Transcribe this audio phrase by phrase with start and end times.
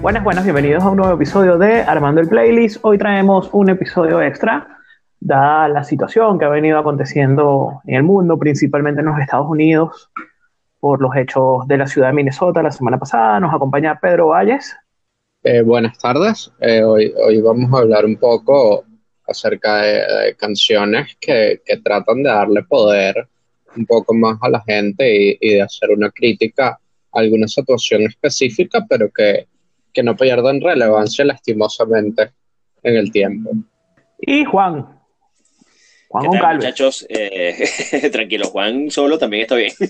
[0.00, 2.78] Buenas, buenas, bienvenidos a un nuevo episodio de Armando el Playlist.
[2.80, 4.78] Hoy traemos un episodio extra,
[5.20, 10.10] dada la situación que ha venido aconteciendo en el mundo, principalmente en los Estados Unidos,
[10.80, 13.40] por los hechos de la ciudad de Minnesota la semana pasada.
[13.40, 14.74] Nos acompaña Pedro Valles.
[15.42, 16.50] Eh, buenas tardes.
[16.60, 18.84] Eh, hoy, hoy vamos a hablar un poco
[19.28, 23.28] acerca de, canciones que, que, tratan de darle poder
[23.76, 26.68] un poco más a la gente y, y de hacer una crítica
[27.12, 29.49] a alguna situación específica, pero que
[29.92, 32.32] que no pierdan relevancia lastimosamente
[32.82, 33.50] en el tiempo.
[34.20, 35.00] Y Juan.
[36.08, 39.72] Juan Muchachos, eh, tranquilo, Juan solo también está bien.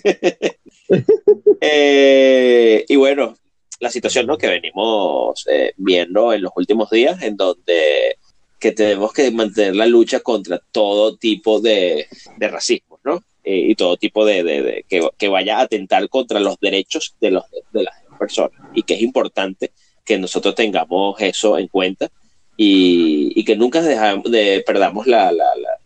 [1.63, 3.37] Eh, y bueno,
[3.81, 4.39] la situación ¿no?
[4.39, 8.17] que venimos eh, viendo en los últimos días, en donde
[8.59, 12.07] que tenemos que mantener la lucha contra todo tipo de,
[12.39, 13.23] de racismo, ¿no?
[13.45, 17.45] y todo tipo de, de, que, que, vaya a atentar contra los derechos de, los,
[17.73, 18.59] de las personas.
[18.73, 19.73] Y que es importante
[20.05, 22.09] que nosotros tengamos eso en cuenta
[22.57, 25.31] y, que nunca dejamos de, perdamos la,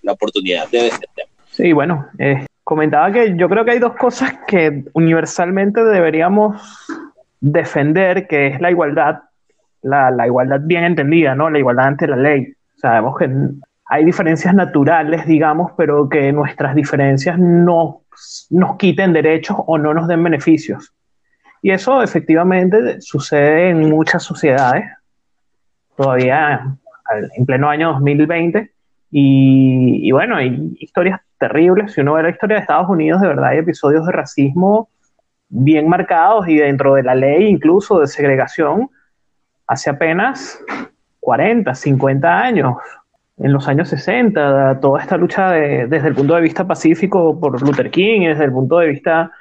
[0.08, 1.26] oportunidad de defender.
[1.50, 6.60] Sí, bueno, eh, comentaba que yo creo que hay dos cosas que universalmente deberíamos
[7.40, 9.20] defender, que es la igualdad,
[9.82, 11.48] la, la igualdad bien entendida, ¿no?
[11.48, 12.54] La igualdad ante la ley.
[12.76, 13.30] Sabemos que
[13.86, 18.02] hay diferencias naturales, digamos, pero que nuestras diferencias no
[18.50, 20.92] nos quiten derechos o no nos den beneficios.
[21.64, 24.84] Y eso efectivamente sucede en muchas sociedades,
[25.96, 26.76] todavía
[27.38, 28.70] en pleno año 2020.
[29.10, 31.92] Y, bueno, hay historias terribles.
[31.92, 34.90] Si uno ve la historia de Estados Unidos, de verdad hay episodios de racismo
[35.48, 38.90] bien marcados y dentro de la ley incluso de segregación
[39.66, 40.62] hace apenas
[41.20, 42.76] 40, 50 años.
[43.38, 47.90] En los años 60, toda esta lucha desde el punto de vista pacífico por Luther
[47.90, 49.32] King y desde el punto de vista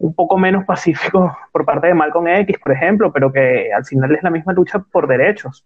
[0.00, 4.14] un poco menos pacífico por parte de Malcolm X, por ejemplo, pero que al final
[4.14, 5.64] es la misma lucha por derechos.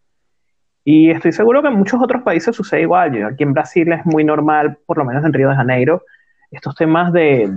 [0.84, 3.24] Y estoy seguro que en muchos otros países sucede igual.
[3.24, 6.02] Aquí en Brasil es muy normal, por lo menos en Río de Janeiro,
[6.50, 7.50] estos temas de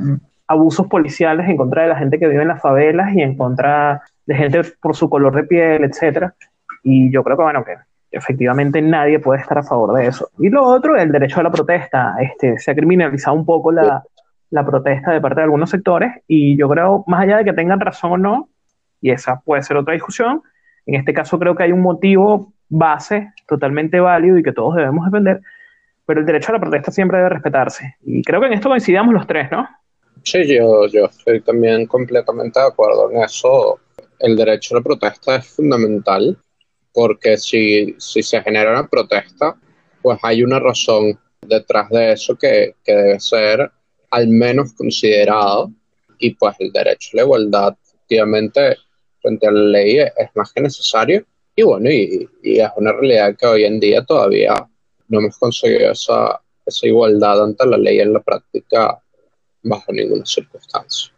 [0.48, 4.04] abusos policiales en contra de la gente que vive en las favelas y en contra
[4.26, 6.36] de gente por su color de piel, etcétera.
[6.84, 7.74] Y yo creo que, bueno, que
[8.12, 10.30] efectivamente nadie puede estar a favor de eso.
[10.38, 12.16] Y lo otro, el derecho a la protesta.
[12.22, 14.04] Este, se ha criminalizado un poco la,
[14.50, 17.80] la protesta de parte de algunos sectores y yo creo, más allá de que tengan
[17.80, 18.50] razón o no,
[19.02, 20.42] y esa puede ser otra discusión,
[20.86, 25.06] en este caso creo que hay un motivo base totalmente válido y que todos debemos
[25.06, 25.42] defender,
[26.06, 27.96] pero el derecho a la protesta siempre debe respetarse.
[28.04, 29.68] Y creo que en esto coincidamos los tres, ¿no?
[30.24, 33.80] Sí, yo, yo estoy también completamente de acuerdo en eso.
[34.20, 36.38] El derecho a la protesta es fundamental
[36.94, 39.56] porque si, si se genera una protesta,
[40.02, 43.72] pues hay una razón detrás de eso que, que debe ser
[44.12, 45.72] al menos considerado
[46.20, 48.78] y pues el derecho a la igualdad efectivamente
[49.22, 51.26] frente a la ley es más que necesario
[51.56, 54.54] y bueno, y, es una realidad que hoy en día todavía
[55.08, 59.02] no hemos conseguido esa, esa igualdad ante la ley en la práctica
[59.64, 61.12] bajo ninguna circunstancia.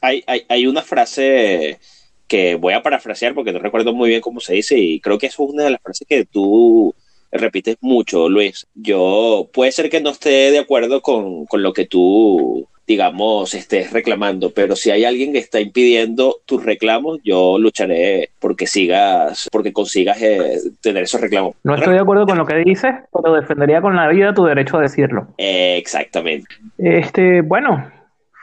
[0.00, 1.80] Hay, hay, hay una frase
[2.28, 5.26] que voy a parafrasear porque no recuerdo muy bien cómo se dice y creo que
[5.26, 6.94] es una de las frases que tú
[7.32, 8.66] repites mucho, Luis.
[8.74, 14.50] Yo puede ser que no esté de acuerdo con, lo que tú, digamos, estés reclamando,
[14.50, 20.20] pero si hay alguien que está impidiendo tus reclamos, yo lucharé porque sigas, porque consigas
[20.22, 21.54] eh, tener esos reclamos.
[21.62, 24.78] No estoy de acuerdo con lo que dices, pero defendería con la vida tu derecho
[24.78, 25.28] a decirlo.
[25.36, 26.54] exactamente.
[26.78, 27.90] Este, bueno,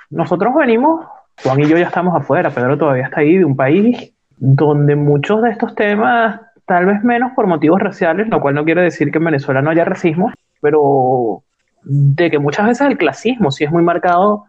[0.09, 1.05] nosotros venimos,
[1.43, 5.41] Juan y yo ya estamos afuera, Pedro todavía está ahí, de un país donde muchos
[5.41, 9.17] de estos temas tal vez menos por motivos raciales, lo cual no quiere decir que
[9.17, 11.43] en Venezuela no haya racismo, pero
[11.83, 14.43] de que muchas veces el clasismo sí es muy marcado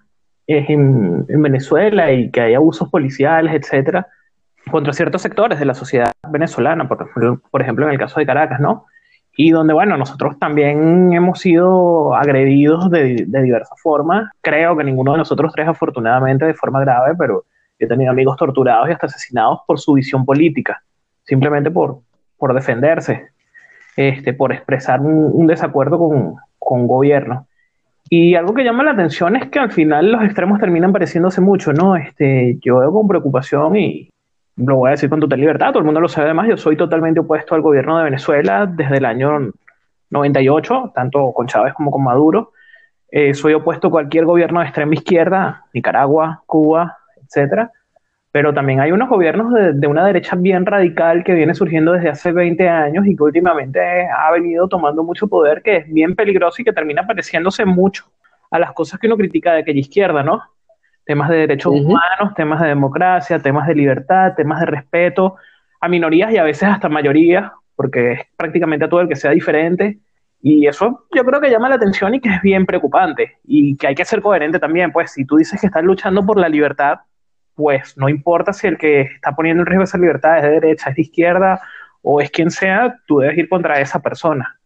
[0.49, 4.09] en, Venezuela y que hay abusos policiales, etcétera,
[4.69, 7.09] contra ciertos sectores de la sociedad venezolana, por,
[7.51, 8.87] por ejemplo en el caso de Caracas, ¿no?
[9.37, 14.29] Y donde, bueno, nosotros también hemos sido agredidos de, de diversas formas.
[14.41, 17.45] Creo que ninguno de nosotros tres, afortunadamente, de forma grave, pero
[17.79, 20.83] he tenido amigos torturados y hasta asesinados por su visión política,
[21.23, 22.01] simplemente por,
[22.39, 23.29] por defenderse,
[23.97, 27.47] este, por expresar un, desacuerdo con, con gobierno.
[28.09, 31.73] Y algo que llama la atención es que al final los extremos terminan pareciéndose mucho,
[31.73, 31.97] ¿no?
[31.97, 34.09] Este, yo veo con preocupación y
[34.57, 36.77] lo voy a decir con total libertad, todo el mundo lo sabe además, yo soy
[36.77, 39.53] totalmente opuesto al gobierno de Venezuela desde el año
[40.11, 42.53] 98, tanto con Chávez como con Maduro.
[43.11, 47.73] Eh, soy opuesto a cualquier gobierno de extrema izquierda, Nicaragua, Cuba, etcétera
[48.31, 52.33] pero también hay unos gobiernos de, una derecha bien radical que viene surgiendo desde hace
[52.33, 56.65] 20 años y que últimamente ha venido tomando mucho poder, que es bien peligroso y
[56.65, 58.05] que termina pareciéndose mucho
[58.51, 60.43] a las cosas que uno critica de aquella izquierda, ¿no?
[61.05, 65.37] Temas de derechos humanos, temas de democracia, temas de libertad, temas de respeto
[65.81, 69.31] a minorías y a veces hasta mayorías, porque es prácticamente a todo el que sea
[69.31, 69.99] diferente.
[70.41, 73.87] Y eso yo creo que llama la atención y que es bien preocupante y que
[73.87, 76.99] hay que ser coherente también, pues si tú dices que estás luchando por la libertad,
[77.59, 80.91] pues no importa si el que está poniendo en riesgo esa libertad es de derecha,
[80.91, 81.61] es de izquierda
[82.03, 84.61] o es quien sea, tú debes ir contra esa persona.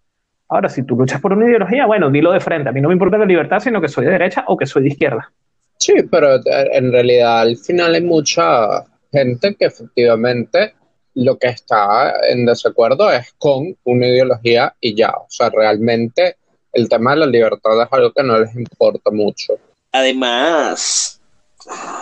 [0.46, 2.68] Ahora, si tú luchas por una ideología, bueno, dilo de frente.
[2.68, 4.82] A mí no me importa la libertad, sino que soy de derecha o que soy
[4.82, 5.32] de izquierda.
[5.78, 6.40] Sí, pero eh,
[6.72, 10.74] en realidad al final hay mucha gente que efectivamente
[11.14, 15.12] lo que está en desacuerdo es con una ideología y ya.
[15.12, 16.36] O sea, realmente
[16.74, 19.54] el tema de la libertad es algo que no les importa mucho.
[19.92, 21.21] Además,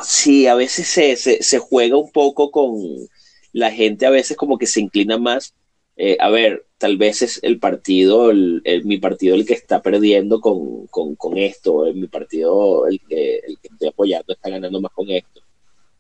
[0.05, 2.79] sí, a veces se, se, juega un poco con
[3.53, 5.55] la gente, a veces como que se inclina más.
[5.97, 10.41] Eh, a ver, tal vez es el partido, el, mi partido el que está perdiendo
[10.41, 15.11] con, con, esto, mi partido el que, el que estoy apoyando está ganando más con
[15.11, 15.43] esto.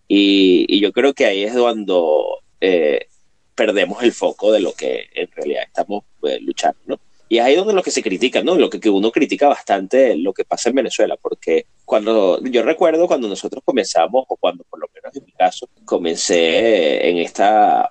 [0.09, 3.07] Y, y yo creo que ahí es cuando eh,
[3.55, 7.01] perdemos el foco de lo que en realidad estamos eh, luchando, ¿no?
[7.31, 8.56] Y es ahí donde lo que se critica, ¿no?
[8.56, 13.06] Lo que, que, uno critica bastante lo que pasa en Venezuela, porque cuando yo recuerdo
[13.06, 17.88] cuando nosotros comenzamos, o cuando por lo menos en mi caso, comencé en esta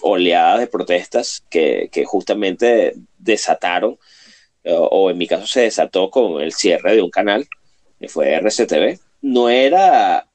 [0.00, 3.96] oleada de protestas que, que justamente desataron,
[4.64, 7.46] o, en mi caso se desató con el cierre de un canal,
[8.00, 10.26] que fue RCTV, no era,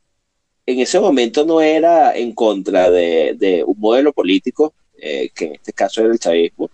[0.65, 5.55] en ese momento no era en contra de, de un modelo político, eh, que en
[5.55, 6.69] este caso era el chavismo,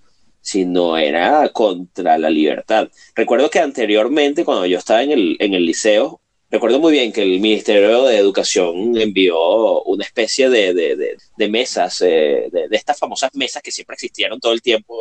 [0.46, 2.88] sino era contra la libertad.
[3.16, 6.22] Recuerdo que anteriormente, cuando yo estaba en el, en el liceo,
[6.52, 11.18] Recuerdo muy bien que el Ministerio de Educación envió una especie de,
[11.50, 14.96] mesas, eh, de, estas famosas mesas que siempre existieron todo el tiempo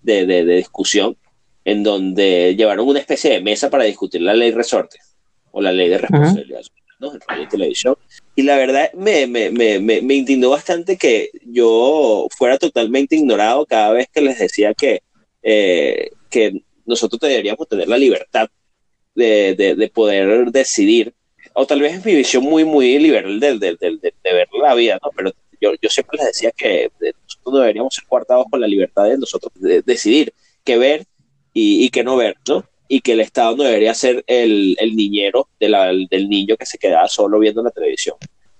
[0.00, 1.16] de, discusión,
[1.64, 4.98] en donde llevaron una especie de mesa para discutir la ley resorte
[5.50, 6.62] o la ley de responsabilidad
[7.00, 7.96] en radio y televisión.
[8.36, 13.92] Y la verdad me, me, me, me, indignó bastante que yo fuera totalmente ignorado cada
[13.92, 15.02] vez que les decía que,
[15.42, 18.48] eh, que nosotros deberíamos tener la libertad
[19.14, 21.14] de, de, poder decidir,
[21.52, 23.76] o tal vez es mi visión muy, muy liberal de, de,
[24.24, 25.10] ver la vida, ¿no?
[25.16, 29.16] Pero yo, yo, siempre les decía que nosotros deberíamos ser coartados con la libertad de
[29.18, 30.34] nosotros de decidir
[30.64, 31.04] qué ver
[31.52, 32.64] y, y qué no ver, ¿no?
[32.88, 36.66] Y que el Estado no debería ser el, el niñero de la, del niño que
[36.66, 38.16] se quedaba solo viendo la televisión.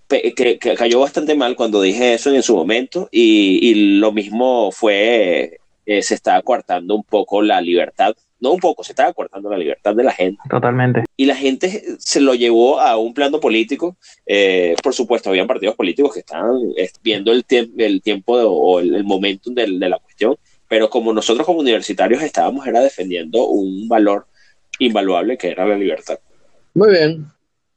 [0.09, 4.71] Que, que, cayó bastante mal cuando dije eso en su momento y, y lo mismo
[4.71, 9.49] fue, eh, se estaba coartando un poco la libertad no un poco, se estaba cortando
[9.49, 10.41] la libertad de la gente.
[10.51, 11.05] Totalmente.
[11.17, 13.97] Y la gente se lo llevó a un plano político.
[14.27, 17.45] Eh, por supuesto, habían partidos políticos que estaban eh, viendo el,
[17.79, 20.37] el tiempo o el, momento de, la cuestión,
[20.75, 24.27] pero como nosotros como universitarios estábamos era defendiendo un valor
[24.81, 26.19] invaluable que era la libertad.
[26.75, 27.27] Muy bien.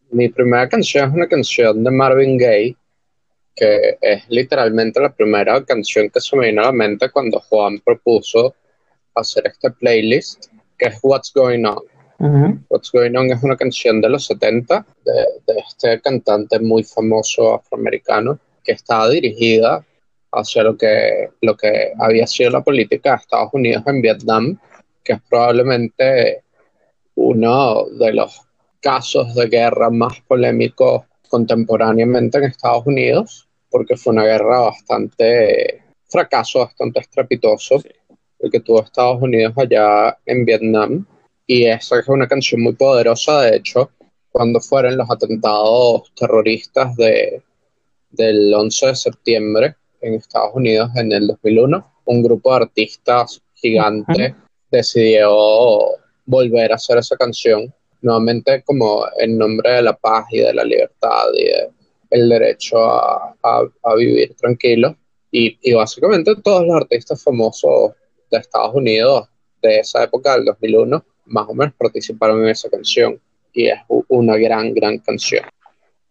[0.09, 2.75] Mi primera canción es una canción de Marvin Gaye,
[3.55, 7.79] que es literalmente la primera canción que se me vino a la mente cuando Juan
[7.85, 8.55] propuso
[9.13, 10.47] hacer este playlist
[10.79, 12.63] que es What's Going On.
[12.67, 18.39] What's Going On es una canción de los 70 de, este cantante muy famoso afroamericano
[18.63, 19.85] que estaba dirigida
[20.39, 24.59] hacia lo que, lo que había sido la política de Estados Unidos en Vietnam,
[25.03, 26.43] que es probablemente
[27.15, 28.41] uno de los
[28.79, 36.59] casos de guerra más polémicos contemporáneamente en Estados Unidos, porque fue una guerra bastante fracaso,
[36.59, 37.81] bastante estrepitoso
[38.39, 41.05] el que tuvo Estados Unidos allá en Vietnam.
[41.45, 43.91] Y esa es una canción muy poderosa, de hecho,
[44.31, 47.41] cuando fueron los atentados terroristas de,
[48.11, 49.75] del 11 de septiembre
[50.07, 54.33] en Estados Unidos en el 2001, un grupo de artistas gigantes
[54.71, 55.29] decidió
[56.25, 60.63] volver a hacer esa canción, nuevamente como en nombre de la paz y de la
[60.63, 61.69] libertad y de
[62.09, 64.95] el derecho a, a, vivir tranquilo.
[65.29, 67.91] Y, y, básicamente todos los artistas famosos
[68.31, 69.27] de Estados Unidos
[69.61, 73.19] de esa época, del 2001, más o menos participaron en esa canción
[73.51, 75.43] y es una gran, gran canción.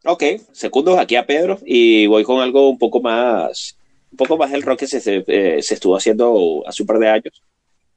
[0.04, 0.22] Ok,
[0.52, 3.75] segundos aquí a Pedro y voy con algo un poco más,
[4.16, 7.08] un poco más del rock que se, se, eh, estuvo haciendo hace un par de
[7.10, 7.42] años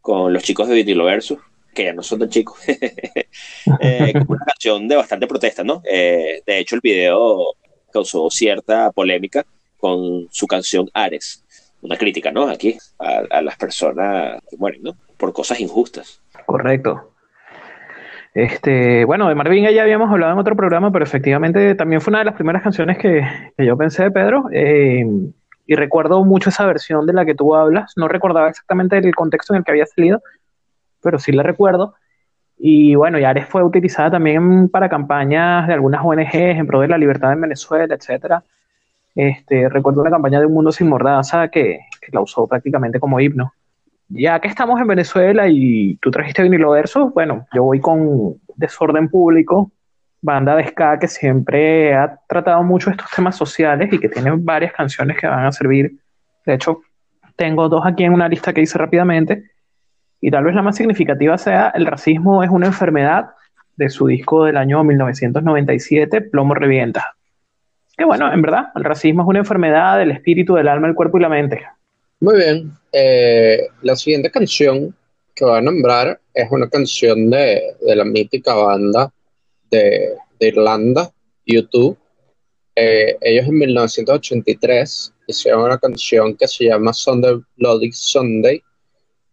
[0.02, 1.40] con los chicos de Vinilo Versus,
[1.74, 5.82] que ya no son tan chicos, eh, una canción de bastante protesta, ¿no?
[5.90, 7.56] Eh, de hecho, el video
[7.94, 9.46] causó cierta polémica
[9.78, 11.46] con su canción Ares
[11.82, 12.50] una crítica, ¿no?
[12.50, 14.98] Aquí a, las personas que mueren, ¿no?
[15.18, 16.22] Por cosas injustas.
[16.46, 17.14] Correcto.
[18.34, 22.20] Este, bueno, de Marvin ya habíamos hablado en otro programa, pero efectivamente también fue una
[22.20, 23.22] de las primeras canciones que,
[23.58, 24.50] yo pensé de Pedro.
[24.52, 25.06] Eh,
[25.70, 27.94] y recuerdo mucho esa versión de la que tú hablas.
[27.96, 30.20] No recordaba exactamente el contexto en el que había salido,
[31.00, 31.94] pero sí la recuerdo.
[32.58, 36.98] Y bueno, Yares fue utilizada también para campañas de algunas ONGs en pro de la
[36.98, 38.44] libertad en Venezuela, etcétera.
[39.14, 43.20] Este, recuerdo la campaña de Un Mundo Sin Mordaza que, que la usó prácticamente como
[43.20, 43.54] himno.
[44.08, 49.08] Ya que estamos en Venezuela y tú trajiste vinilo verso, bueno, yo voy con Desorden
[49.08, 49.72] Público,
[50.22, 54.74] banda de ska que siempre ha tratado mucho estos temas sociales y que tiene varias
[54.74, 55.94] canciones que van a servir.
[56.46, 56.82] De hecho,
[57.36, 59.52] tengo dos aquí en una lista que hice rápidamente.
[60.22, 63.30] Y tal vez la más significativa sea El racismo es una enfermedad
[63.78, 67.16] de su disco del año 1997, Plomo Revienta.
[67.96, 71.18] Que bueno, en verdad, el racismo es una enfermedad del espíritu, del alma, el cuerpo
[71.18, 71.66] y la mente.
[72.20, 72.72] Muy bien.
[72.92, 74.94] Eh, la siguiente canción
[75.34, 79.10] que voy a nombrar es una canción de, de la mítica banda
[79.70, 81.12] de, de Irlanda,
[81.46, 81.98] YouTube.
[82.76, 88.62] Eh, ellos en 1983 hicieron una canción que se llama Sunday Bloody Sunday.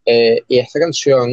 [0.04, 1.28] Eh, y esta canción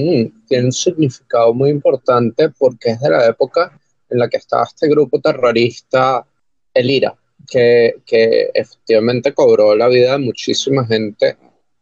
[0.48, 3.80] tiene un significado muy importante porque es de la época
[4.10, 6.26] en la que estaba este grupo terrorista,
[6.74, 7.16] el IRA,
[7.48, 11.38] que, que efectivamente cobró la vida de muchísima gente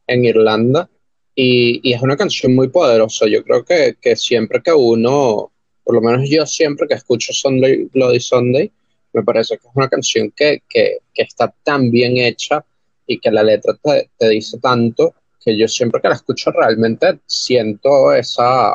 [0.07, 0.89] en Irlanda.
[1.33, 3.25] Y, y, es una canción muy poderosa.
[3.27, 5.51] Yo creo que, que siempre que uno,
[5.91, 8.71] por lo menos yo siempre que escucho Sunday Bloody Sunday,
[9.11, 12.63] me parece que es una canción que, que, que está tan bien hecha
[13.05, 17.19] y que la letra te, te, dice tanto que yo siempre que la escucho realmente
[17.25, 18.73] siento esa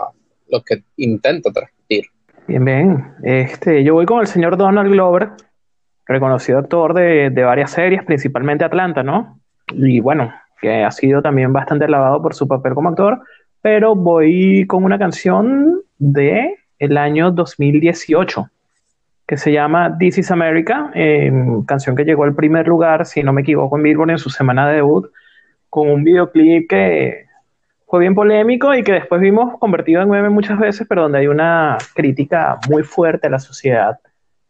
[0.50, 2.04] lo que intento transmitir.
[2.48, 3.14] Bien, bien.
[3.22, 5.30] Este, yo voy con el señor Donald Glover,
[6.04, 9.40] reconocido actor de, de varias series, principalmente Atlanta, ¿no?
[9.72, 13.20] Y bueno, que ha sido también bastante alabado por su papel como actor,
[13.62, 18.50] pero voy con una canción de el año 2018
[19.26, 21.32] que se llama This is America, eh,
[21.66, 24.68] canción que llegó al primer lugar, si no me equivoco, en Billboard en su semana
[24.68, 25.10] de debut,
[25.68, 27.26] con un videoclip que
[27.86, 31.26] fue bien polémico y que después vimos convertido en meme muchas veces, pero donde hay
[31.26, 33.98] una crítica muy fuerte a la sociedad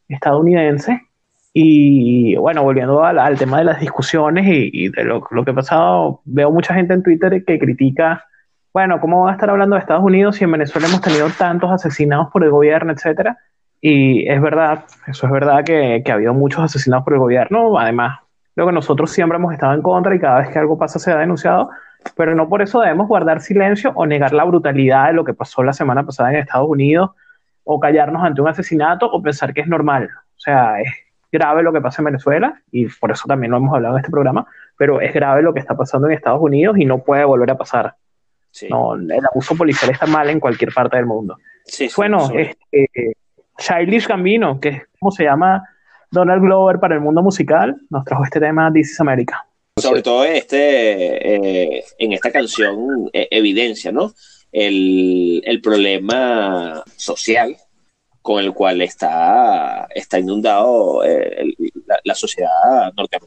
[0.09, 1.02] estadounidense.
[1.54, 5.52] Y bueno, volviendo al, al tema de las discusiones y, y de lo, lo, que
[5.52, 8.25] ha pasado, veo mucha gente en Twitter que critica,
[8.76, 11.71] bueno, ¿cómo van a estar hablando de Estados Unidos si en Venezuela hemos tenido tantos
[11.73, 13.38] asesinados por el gobierno, etcétera?
[13.80, 17.78] Y es verdad, eso es verdad que, que, ha habido muchos asesinados por el gobierno.
[17.78, 18.21] Además,
[18.54, 21.11] lo que nosotros siempre hemos estado en contra y cada vez que algo pasa se
[21.11, 21.71] ha denunciado,
[22.18, 25.62] pero no por eso debemos guardar silencio o negar la brutalidad de lo que pasó
[25.62, 27.12] la semana pasada en Estados Unidos
[27.64, 30.11] o callarnos ante un asesinato o pensar que es normal.
[30.37, 30.90] O sea, es
[31.33, 34.11] grave lo que pasa en Venezuela y por eso también lo hemos hablado en este
[34.11, 37.50] programa, pero es grave lo que está pasando en Estados Unidos y no puede volver
[37.52, 37.95] a pasar.
[38.56, 38.68] Sí.
[38.70, 41.36] No, el abuso policial está mal en cualquier parte del mundo.
[41.66, 43.18] Sí, bueno, este,
[43.58, 45.62] Childish Gambino, que es como se llama
[46.10, 49.46] Donald Glover para el mundo musical, nos trajo este tema This is America.
[49.76, 54.14] Sobre todo este, eh, en esta canción eh, evidencia, ¿no?
[54.50, 57.54] El, el, problema social
[58.22, 63.25] con el cual está, está inundado eh, el, la, la, sociedad norteamericana.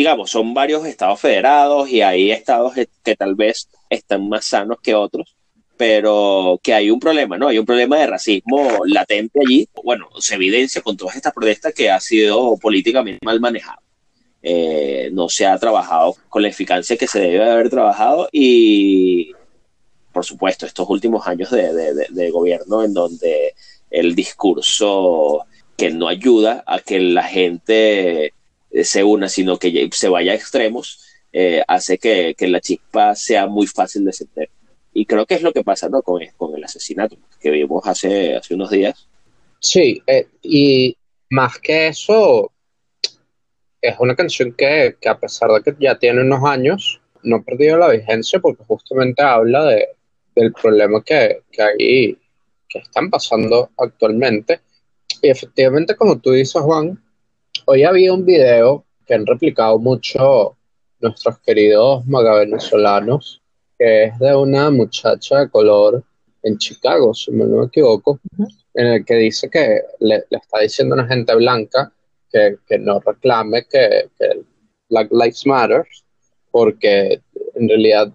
[0.00, 2.72] Digamos, son varios estados federados y hay estados
[3.04, 5.36] que tal vez están más sanos que otros,
[5.76, 7.48] pero que hay un problema, ¿no?
[7.48, 9.68] Hay un problema de racismo latente allí.
[9.84, 13.82] Bueno, se evidencia con todas estas protestas que ha sido políticamente mal manejado.
[14.42, 19.32] Eh, no se ha trabajado con la eficacia que se debe haber trabajado y,
[20.14, 23.54] por supuesto, estos últimos años de, gobierno en donde
[23.90, 25.44] el discurso
[25.76, 28.32] que no ayuda a que la gente
[28.72, 33.46] se una, sino que se vaya a extremos, eh, hace que, que la chispa sea
[33.46, 34.50] muy fácil de sentir.
[34.92, 36.02] Y creo que es lo que pasa ¿no?
[36.02, 39.08] con, con el asesinato que vimos hace, hace unos días.
[39.60, 40.96] Sí, eh, y
[41.30, 42.50] más que eso,
[43.80, 47.42] es una canción que, que, a pesar de que ya tiene unos años, no ha
[47.42, 49.88] perdido la vigencia porque justamente habla de,
[50.34, 52.18] del problema que, que, hay,
[52.68, 54.60] que están pasando actualmente.
[55.22, 57.00] Y efectivamente, como tú dices, Juan,
[57.66, 60.56] hoy había un video que han replicado mucho
[61.00, 63.40] nuestros queridos magavenezolanos
[63.80, 66.04] que es de una muchacha de color
[66.42, 68.48] en Chicago, si no me equivoco, uh -huh.
[68.74, 71.90] en el que dice que le, le, está diciendo a una gente blanca
[72.30, 74.42] que, que no reclame que, que,
[74.90, 75.86] Black Lives Matter,
[76.50, 77.22] porque
[77.54, 78.12] en realidad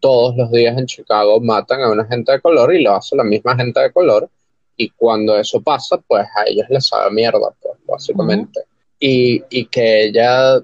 [0.00, 3.24] todos los días en Chicago matan a una gente de color y lo hace la
[3.24, 4.28] misma gente de color,
[4.76, 8.60] y cuando eso pasa, pues a ellos les sabe mierda, pues, básicamente.
[8.60, 8.75] Uh -huh.
[8.98, 10.60] Y, y que ella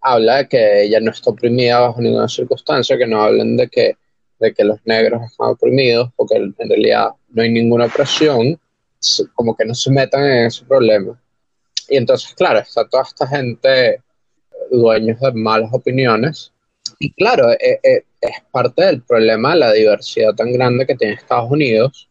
[0.00, 3.96] habla de que ella no está oprimida bajo ninguna circunstancia, que no hablen de que,
[4.38, 8.58] de que los negros están oprimidos, porque en realidad no hay ninguna opresión,
[9.34, 11.20] como que no se metan en ese problema.
[11.88, 14.02] Y entonces, claro, está toda esta gente
[14.70, 16.52] dueños de malas opiniones.
[16.98, 21.14] Y claro, es, es, es parte del problema de la diversidad tan grande que tiene
[21.14, 22.08] Estados Unidos,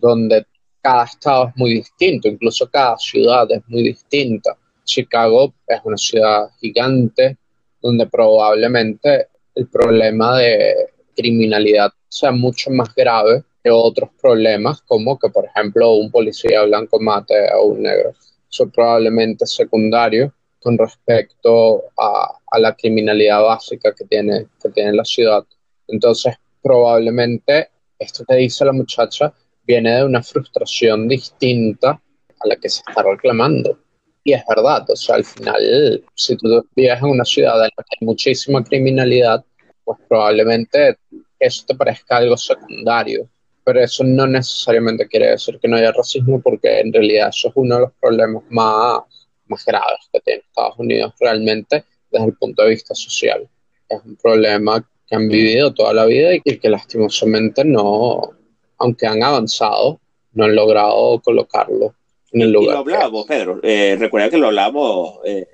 [0.00, 0.46] donde
[0.80, 6.50] cada estado es muy distinto, incluso cada ciudad es muy distinta Chicago es una ciudad
[6.60, 7.38] gigante
[7.80, 10.74] donde probablemente el problema de
[11.16, 16.98] criminalidad sea mucho más grave que otros problemas como que, por ejemplo, un policía blanco
[17.00, 18.14] mate a un negro.
[18.50, 25.04] Eso probablemente es secundario con respecto a, la criminalidad básica que tiene, que tiene la
[25.04, 25.44] ciudad.
[25.88, 29.32] Entonces, probablemente esto que dice la muchacha
[29.64, 33.78] viene de una frustración distinta a la que se está reclamando.
[34.24, 37.84] Y es verdad, o sea, al final, si tú vives en una ciudad en la
[37.84, 39.44] que hay muchísima criminalidad,
[39.84, 40.96] pues probablemente
[41.38, 43.28] eso te parezca algo secundario.
[43.64, 47.54] Pero eso no necesariamente quiere decir que no haya racismo, porque en realidad eso es
[47.56, 49.02] uno de los problemas más,
[49.46, 53.48] más graves que tiene Estados Unidos realmente desde el punto de vista social.
[53.88, 58.32] Es un problema que han vivido toda la vida y que lastimosamente no,
[58.78, 60.00] aunque han avanzado,
[60.32, 61.94] no han logrado colocarlo
[62.32, 62.68] en el lugar.
[62.68, 63.60] Y lo hablábamos, Pedro.
[63.62, 65.46] Eh, recuerda que lo hablamos eh,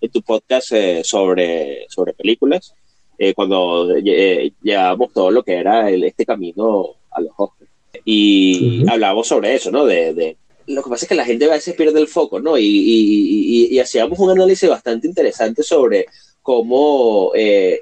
[0.00, 2.74] en tu podcast eh, sobre, sobre películas,
[3.18, 7.70] eh, cuando llevábamos todo lo que era el, este camino a los Oscars.
[8.04, 9.84] Y hablábamos sobre eso, ¿no?
[9.84, 12.56] De, de, lo que pasa es que la gente a veces pierde el foco, ¿no?
[12.56, 16.06] Y, y, y, y hacíamos un análisis bastante interesante sobre
[16.40, 17.32] cómo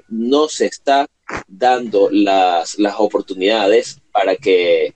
[0.09, 1.07] no se está
[1.47, 4.93] dando las, las oportunidades para que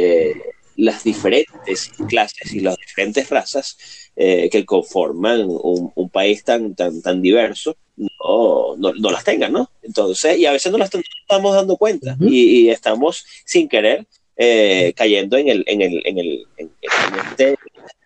[0.00, 0.34] eh,
[0.78, 3.76] las diferentes clases y las diferentes razas
[4.14, 9.52] eh, que conforman un, un, país tan, tan, tan diverso no, no, no, las tengan,
[9.52, 9.68] ¿no?
[9.82, 12.30] Entonces, y a veces no las estamos dando cuenta uh -huh.
[12.30, 14.06] y, y, estamos sin querer
[14.36, 17.56] eh, cayendo en, el, en, el, en, el, en, en este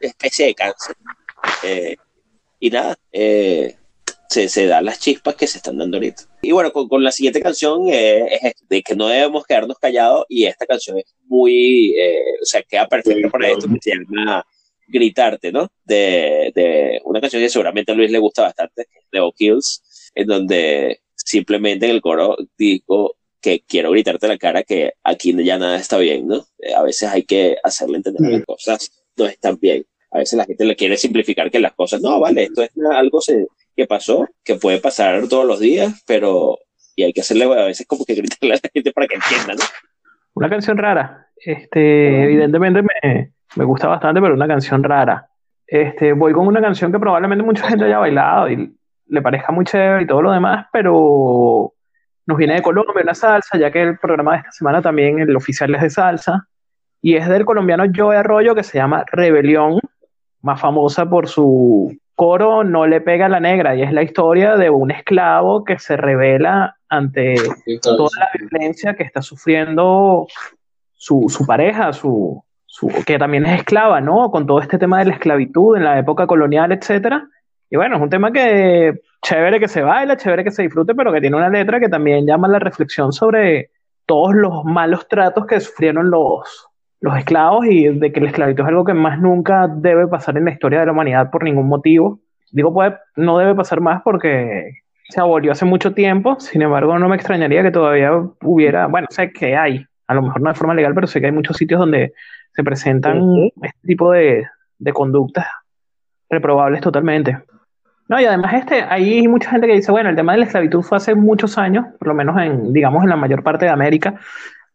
[0.01, 0.97] especie de cáncer.
[1.63, 1.97] Eh,
[2.59, 3.77] y nada, eh,
[4.33, 6.23] se, se dan las chispas que se están dando ahorita.
[6.43, 10.25] Y bueno, con, con la siguiente canción eh, es de que no debemos quedarnos callados
[10.29, 14.45] y esta canción es muy, eh, o sea, queda perfecta para esto que se llama
[14.89, 15.71] Gritarte, ¿no?
[15.85, 21.03] De, de una canción que seguramente a Luis le gusta bastante, de Kills, en donde
[21.15, 25.99] simplemente en el coro digo que quiero gritarte la cara que aquí ya nada está
[25.99, 26.47] bien, ¿no?
[26.59, 29.85] Eh, a veces hay que hacerle entender que las cosas no están bien.
[30.11, 33.21] A veces la gente le quiere simplificar que las cosas, no, vale, esto es algo
[33.21, 36.59] se, que pasó, que puede pasar todos los días, pero
[36.95, 39.55] y hay que hacerle a veces como que gritarle a la gente para que entienda,
[39.55, 39.65] ¿no?
[40.35, 41.29] Una canción rara.
[41.37, 45.29] Este, evidentemente me, me gusta bastante, pero una canción rara.
[45.67, 49.65] Este, voy con una canción que probablemente mucha gente haya bailado y le parezca muy
[49.65, 51.73] chévere y todo lo demás, pero
[52.27, 55.35] nos viene de Colombia, una salsa, ya que el programa de esta semana también, el
[55.35, 56.47] oficial es de salsa,
[57.01, 59.81] y es del colombiano Joe Arroyo que se llama Rebelión,
[60.41, 64.55] más famosa por su coro No le pega a la negra, y es la historia
[64.55, 67.35] de un esclavo que se revela ante
[67.83, 70.29] toda la violencia que está sufriendo
[70.93, 74.31] su, su pareja, su, su, que también es esclava, ¿no?
[74.31, 77.29] Con todo este tema de la esclavitud en la época colonial, etcétera.
[77.69, 81.13] Y bueno, es un tema que chévere que se baila, chévere que se disfrute, pero
[81.13, 83.73] que tiene una letra que también llama la reflexión sobre
[84.07, 86.69] todos los malos tratos que sufrieron los,
[87.03, 90.45] los esclavos y de que la esclavitud es algo que más nunca debe pasar en
[90.45, 92.21] la historia de la humanidad por ningún motivo.
[92.53, 94.71] Digo, puede, no debe pasar más porque
[95.09, 98.13] se abolió hace mucho tiempo, sin embargo no me extrañaría que todavía
[98.43, 101.27] hubiera, bueno, sé que hay, a lo mejor no de forma legal, pero sé que
[101.27, 102.15] hay muchos sitios donde
[102.55, 104.47] se presentan este tipo de,
[104.79, 105.47] de conductas
[106.31, 107.37] reprobables totalmente.
[108.09, 110.83] No, y además este, hay mucha gente que dice, bueno, el tema de la esclavitud
[110.83, 114.15] fue hace muchos años, por lo menos en, digamos, en la mayor parte de América,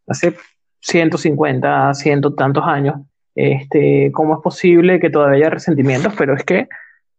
[0.07, 0.35] hace
[0.81, 2.95] 150, ciento tantos años.
[3.35, 6.13] Este, ¿Cómo es posible que todavía haya resentimientos?
[6.17, 6.67] Pero es que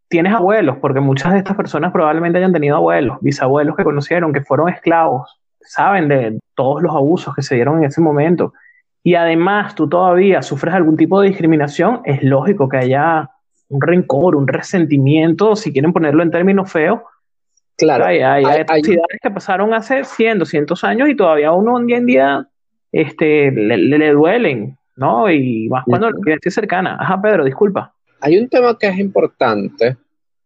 [0.09, 4.41] tienes abuelos, porque muchas de estas personas probablemente hayan tenido abuelos, bisabuelos que conocieron, que
[4.41, 8.53] fueron esclavos, saben de todos los abusos que se dieron en ese momento.
[9.05, 13.31] Y además tú todavía sufres algún tipo de discriminación, es lógico que haya
[13.69, 17.01] un rencor, un resentimiento, si quieren ponerlo en términos feos.
[17.77, 18.07] Claro.
[18.07, 21.99] Hay, hay, hay atrocidades que pasaron hace 100, 200 años y todavía uno un día
[21.99, 22.49] en día
[22.93, 25.31] este, le, le, le duelen, ¿no?
[25.31, 26.97] Y más cuando la es cercana.
[27.01, 27.95] Ajá, Pedro, disculpa.
[28.21, 29.97] Hay un tema que es importante,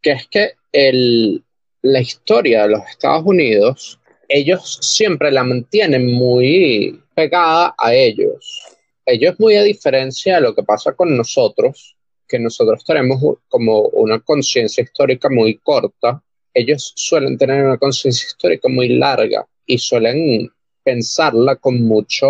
[0.00, 1.42] que es que el,
[1.82, 8.62] la historia de los Estados Unidos, ellos siempre la mantienen muy pegada a ellos.
[9.04, 11.96] Ellos, muy a diferencia de lo que pasa con nosotros,
[12.28, 16.22] que nosotros tenemos como una conciencia histórica muy corta,
[16.54, 20.50] ellos suelen tener una conciencia histórica muy larga y suelen
[20.82, 22.28] pensarla con mucho,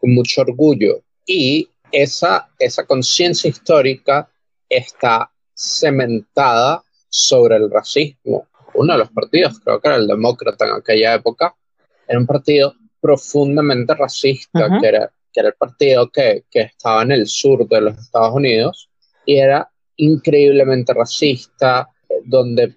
[0.00, 1.02] con mucho orgullo.
[1.26, 4.28] Y esa, esa conciencia histórica
[4.68, 8.48] está cementada sobre el racismo.
[8.74, 11.54] Uno de los partidos, creo que era el demócrata en aquella época,
[12.06, 14.80] era un partido profundamente racista, uh -huh.
[14.80, 18.34] que, era, que era el partido que, que estaba en el sur de los Estados
[18.34, 18.88] Unidos
[19.26, 21.88] y era increíblemente racista,
[22.24, 22.76] donde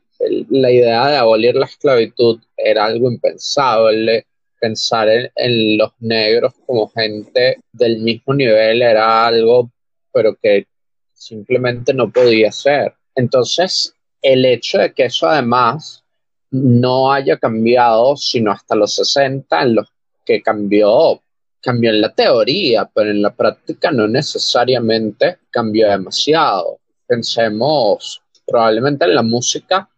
[0.50, 4.28] la idea de abolir la esclavitud era algo impensable,
[4.63, 9.69] pensar en, los negros como gente del mismo nivel era algo,
[10.13, 10.67] pero que
[11.13, 12.93] simplemente no podía ser.
[13.13, 16.06] Entonces, el hecho de que eso además
[16.49, 19.91] no haya cambiado sino hasta los 60, en los
[20.26, 21.21] que cambió,
[21.60, 26.80] cambió en la teoría, pero en la práctica no necesariamente cambió demasiado.
[27.06, 29.89] Pensemos probablemente en la música,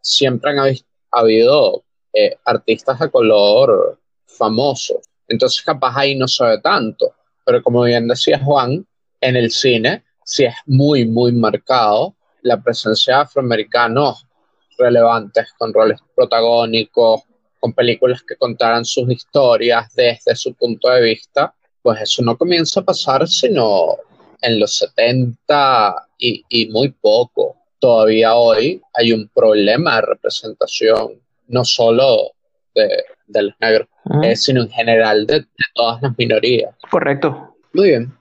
[0.00, 0.76] siempre han
[1.10, 1.85] habido
[2.18, 4.98] eh, artistas de color famosos,
[5.28, 8.86] entonces capaz ahí no se ve tanto, pero como bien decía Juan,
[9.20, 14.26] en el cine sí es muy, muy marcado la presencia de afroamericanos
[14.78, 17.22] relevantes con roles protagónicos,
[17.60, 22.80] con películas que contaran sus historias desde su punto de vista, pues eso no comienza
[22.80, 23.96] a pasar sino
[24.40, 27.56] en los 70 y, y muy poco.
[27.78, 32.32] Todavía hoy hay un problema de representación, no solo
[32.74, 33.88] de, de los negros,
[34.22, 36.74] eh, sino en general de, de todas las minorías.
[36.90, 37.56] Correcto.
[37.72, 38.12] Muy bien.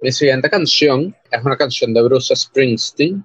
[0.00, 3.24] Mi siguiente canción es una canción de Bruce Springsteen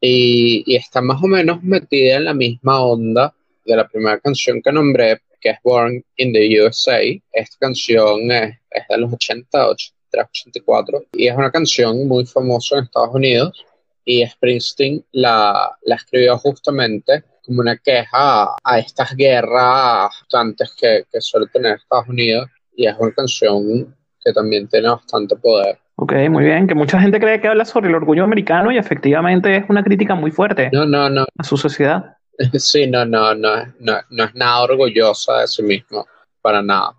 [0.00, 4.62] y, y, está más o menos metida en la misma onda de la primera canción
[4.62, 7.00] que nombré, que es Born in the USA.
[7.32, 12.78] Esta canción es, es de los 80, 83, 84 y es una canción muy famosa
[12.78, 13.64] en Estados Unidos
[14.04, 21.20] y Springsteen la, la escribió justamente como una queja a estas guerras constantes que, que
[21.20, 25.78] suele tener Estados Unidos y es una canción que también tiene bastante poder.
[25.94, 29.56] Ok, muy bien, que mucha gente cree que habla sobre el orgullo americano y efectivamente
[29.56, 31.24] es una crítica muy fuerte no, no, no.
[31.38, 32.16] a su sociedad.
[32.58, 36.04] Sí, no, no, no, no, no es nada orgullosa de sí mismo,
[36.42, 36.92] para nada.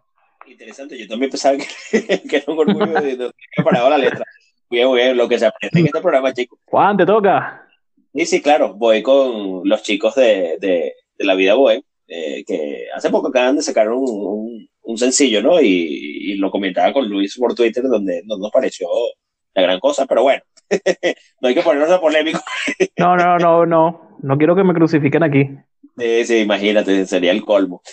[0.48, 4.26] Interesante, yo también pensaba que, que era un orgullo de, de, de parado la letra.
[4.68, 6.58] Bien, bien, lo que se aprende en este programa, chicos.
[6.66, 7.67] Juan, te toca.
[8.18, 12.88] Sí, sí, claro, voy con los chicos de, de, de la vida bohem, eh, que
[12.96, 15.62] hace poco acaban de sacar un, un, un sencillo, ¿no?
[15.62, 18.88] Y, y, lo comentaba con Luis por Twitter, donde no nos pareció
[19.54, 20.42] la gran cosa, pero bueno,
[21.42, 22.40] no hay que ponernos a polémico.
[22.98, 25.50] no, no, no, no, no quiero que me crucifiquen aquí.
[25.96, 27.84] Sí, sí, imagínate, sería el colmo.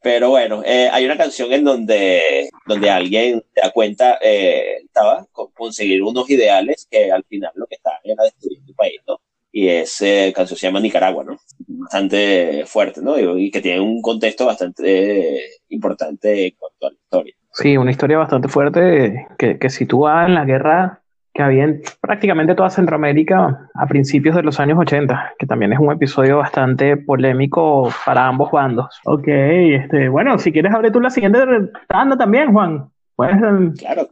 [0.00, 5.26] Pero bueno, eh, hay una canción en donde, donde alguien te da cuenta, eh, estaba
[5.30, 9.20] con conseguir unos ideales que al final lo que está era destruir tu país, ¿no?
[9.56, 11.38] Y esa canción se llama Nicaragua, ¿no?
[11.68, 13.16] Bastante fuerte, ¿no?
[13.16, 15.38] Y, y que tiene un contexto bastante
[15.68, 17.34] importante en cuanto a la historia.
[17.52, 22.56] Sí, una historia bastante fuerte que, que sitúa en la guerra que había en prácticamente
[22.56, 27.92] toda Centroamérica a principios de los años 80, que también es un episodio bastante polémico
[28.04, 29.00] para ambos bandos.
[29.04, 31.38] Ok, este, bueno, si quieres abre tú la siguiente
[31.86, 32.88] tanda también, Juan.
[33.14, 33.36] Puedes
[33.78, 34.08] claro.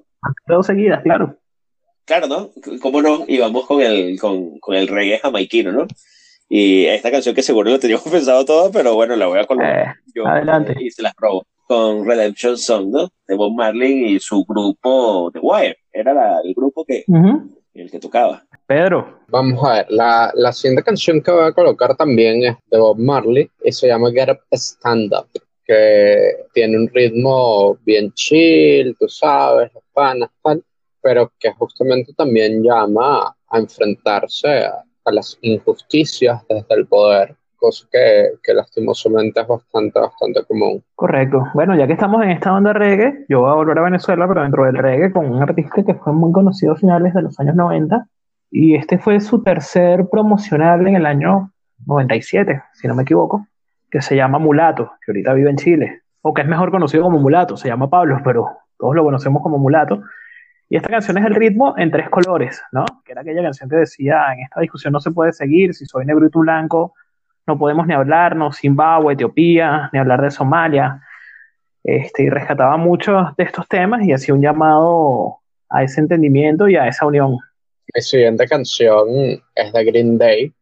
[0.46, 1.36] dos seguidas, claro.
[2.04, 2.50] Claro, ¿no?
[2.80, 3.24] ¿Cómo no?
[3.26, 5.86] Y vamos con el, con, con el reggae jamaiquino, ¿no?
[6.48, 9.88] Y esta canción que seguro lo teníamos pensado todo, pero bueno, la voy a colocar
[9.88, 10.74] eh, yo adelante.
[10.78, 13.08] y se las robo con Redemption Song, ¿no?
[13.26, 15.78] De Bob Marley y su grupo The Wire.
[15.92, 17.50] Era la, el grupo que, uh -huh.
[17.74, 18.42] el que tocaba.
[18.66, 19.20] Pedro.
[19.28, 22.98] Vamos a ver, la, la, siguiente canción que voy a colocar también es de Bob
[22.98, 25.28] Marley y se llama Get Up Stand Up,
[25.64, 26.18] que
[26.52, 30.62] tiene un ritmo bien chill, tú sabes, los panas, tal,
[31.02, 37.86] pero que justamente también llama a enfrentarse a, a las injusticias desde el poder cosa
[37.92, 40.82] que, que, lastimosamente es bastante, bastante común.
[40.96, 41.44] Correcto.
[41.54, 44.42] Bueno, ya que estamos en esta banda reggae, yo voy a volver a Venezuela, pero
[44.42, 47.54] dentro del reggae con un artista que fue muy conocido a finales de los años
[47.54, 48.04] 90,
[48.50, 51.52] y este fue su tercer promocional en el año
[51.86, 53.46] 97, si no me equivoco,
[53.90, 57.18] que se llama Mulato, que ahorita vive en Chile, o que es mejor conocido como
[57.18, 60.02] Mulato, se llama Pablo, pero todos lo conocemos como Mulato.
[60.72, 62.86] Y esta canción es el ritmo en tres colores, ¿no?
[63.04, 66.06] Que era aquella canción que decía, en esta discusión no se puede seguir, si soy
[66.06, 66.94] negro y tú blanco,
[67.46, 71.02] no podemos ni hablar, no Zimbabue, Etiopía, ni hablar de Somalia.
[71.84, 76.76] Este, y rescataba muchos de estos temas y hacía un llamado a ese entendimiento y
[76.76, 77.36] a esa unión.
[77.94, 79.08] Mi siguiente canción
[79.54, 80.54] es de Green Day.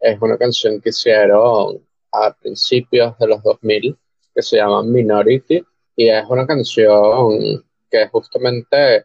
[0.00, 1.78] Es una canción que hicieron
[2.10, 3.96] a principios de los 2000
[4.34, 9.04] que se llama Minority y es una canción que justamente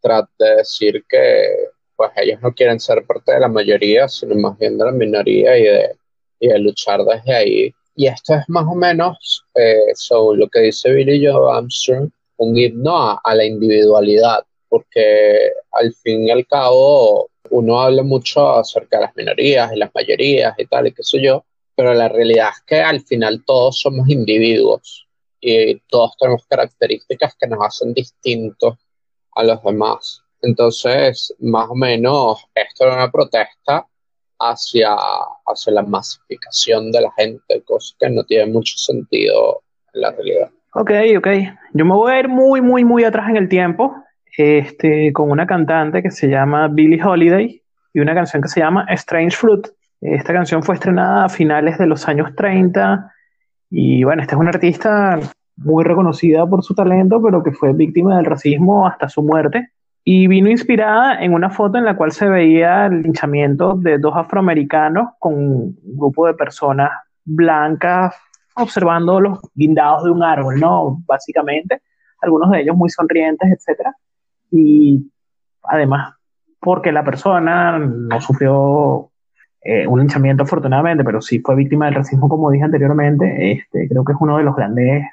[0.00, 4.58] trata de decir que pues ellos no quieren ser parte de la mayoría, sino más
[4.58, 5.96] bien de la minoría y de
[6.40, 7.74] y de luchar desde ahí.
[7.94, 12.56] Y esto es más o menos eh, sobre lo que dice Billy Joe Armstrong, un
[12.56, 18.98] himno a, a, la individualidad, porque al fin y al cabo uno habla mucho acerca
[18.98, 22.50] de las minorías y las mayorías y tal, y qué sé yo, pero la realidad
[22.54, 25.06] es que al final todos somos individuos
[25.40, 28.74] y todos tenemos características que nos hacen distintos
[29.36, 30.22] a los demás.
[30.42, 33.86] Entonces, más o menos, esto era una protesta
[34.38, 34.94] hacia,
[35.46, 39.62] hacia la masificación de la gente, cosa que no tiene mucho sentido
[39.94, 40.50] en la realidad.
[40.74, 41.28] Ok, ok.
[41.72, 43.94] Yo me voy a ir muy, muy, muy atrás en el tiempo,
[44.36, 47.62] este, con una cantante que se llama Billie Holiday
[47.94, 49.66] y una canción que se llama Strange Fruit.
[50.00, 53.10] Esta canción fue estrenada a finales de los años 30
[53.70, 55.18] y bueno, esta es una artista
[55.56, 59.70] muy reconocida por su talento, pero que fue víctima del racismo hasta su muerte.
[60.04, 64.14] Y vino inspirada en una foto en la cual se veía el linchamiento de dos
[64.14, 66.90] afroamericanos con un grupo de personas
[67.24, 68.14] blancas
[68.56, 71.02] observando los guindados de un árbol, ¿no?
[71.06, 71.82] Básicamente,
[72.22, 73.88] algunos de ellos muy sonrientes, etc.
[74.50, 75.10] Y
[75.64, 76.14] además,
[76.60, 79.10] porque la persona no sufrió
[79.62, 84.04] eh, un linchamiento afortunadamente, pero sí fue víctima del racismo, como dije anteriormente, este, creo
[84.04, 85.04] que es uno de los grandes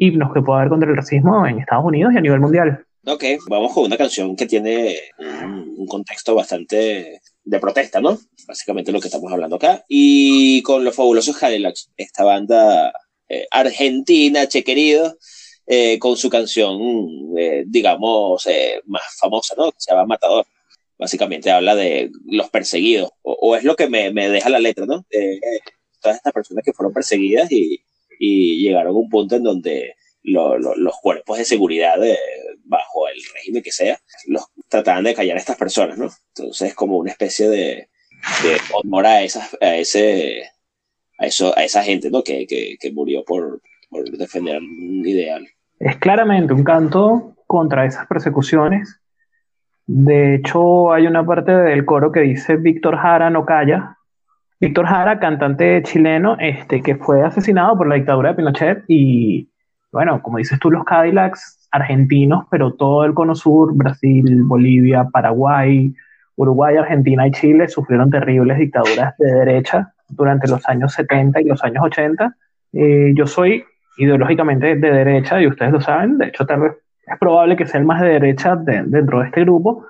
[0.00, 2.84] himnos que puede haber contra el racismo en Estados Unidos y a nivel mundial.
[3.06, 8.18] Ok, vamos con una canción que tiene un, contexto bastante de protesta, ¿no?
[8.46, 9.84] Básicamente lo que estamos hablando acá.
[9.88, 12.92] Y con los fabulosos Cadillacs, esta banda
[13.28, 15.16] eh, argentina, che querido,
[15.66, 16.78] eh, con su canción,
[17.38, 18.46] eh, digamos,
[18.86, 19.72] más famosa, ¿no?
[19.76, 20.46] Se llama Matador.
[20.98, 25.04] Básicamente habla de los perseguidos, o, es lo que me, me, deja la letra, ¿no?
[26.02, 27.82] todas estas personas que fueron perseguidas y,
[28.22, 31.96] y llegaron a un punto en donde los cuerpos de seguridad
[32.64, 36.10] bajo el régimen que sea, los trataban de callar a estas personas, ¿no?
[36.36, 37.88] Entonces es como una especie de,
[38.74, 39.40] honor a, ese,
[41.18, 42.22] a, eso, a esa gente, ¿no?
[42.22, 45.48] Que, que, murió por, por defender un ideal.
[45.78, 49.00] Es claramente un canto contra esas persecuciones.
[49.86, 53.96] De hecho, hay una parte del coro que dice Víctor Jara no calla.
[54.60, 59.48] Víctor Jara, cantante chileno, este, que fue asesinado por la dictadura de Pinochet y
[59.90, 65.92] bueno, como dices tú, los Cadillacs argentinos, pero todo el cono sur, Brasil, Bolivia, Paraguay,
[66.36, 71.64] Uruguay, Argentina y Chile sufrieron terribles dictaduras de derecha durante los años 70 y los
[71.64, 72.36] años 80.
[72.74, 73.64] Eh, yo soy
[73.96, 76.72] ideológicamente de derecha y ustedes lo saben, de hecho tal vez
[77.06, 79.86] es probable que sea el más de derecha dentro de este grupo,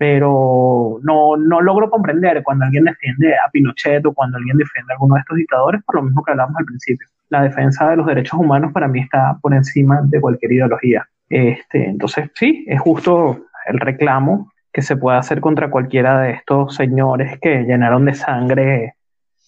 [0.00, 4.94] pero no, no logro comprender cuando alguien defiende a Pinochet o cuando alguien defiende a
[4.94, 8.06] alguno de estos dictadores, por lo mismo que hablamos al principio la defensa de los
[8.06, 11.08] derechos humanos para mí está por encima de cualquier ideología.
[11.28, 16.74] Este, entonces, sí, es justo el reclamo que se puede hacer contra cualquiera de estos
[16.74, 18.94] señores que llenaron de sangre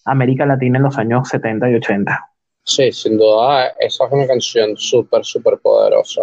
[0.05, 2.29] América Latina en los años 70 y 80.
[2.63, 6.21] Sí, sin duda, esa es una canción súper, súper poderosa.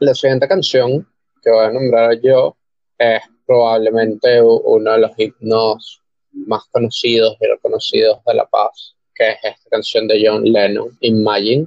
[0.00, 1.06] La siguiente canción
[1.42, 2.56] que voy a nombrar yo
[2.98, 9.36] es probablemente uno de los himnos más conocidos y reconocidos de La Paz que es
[9.42, 11.66] esta canción de John Lennon, Imagine.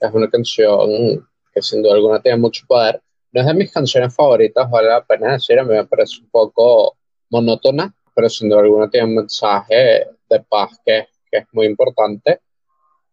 [0.00, 3.00] Es una canción que sin duda alguna tiene mucho poder.
[3.32, 6.28] No es de mis canciones favoritas, vale la pena decir, a mí me parece un
[6.30, 6.96] poco
[7.30, 12.40] monótona, pero sin duda alguna tiene un mensaje de paz que, que es muy importante.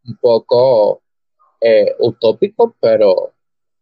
[0.05, 1.03] Un poco
[1.61, 3.33] eh, utópico, pero,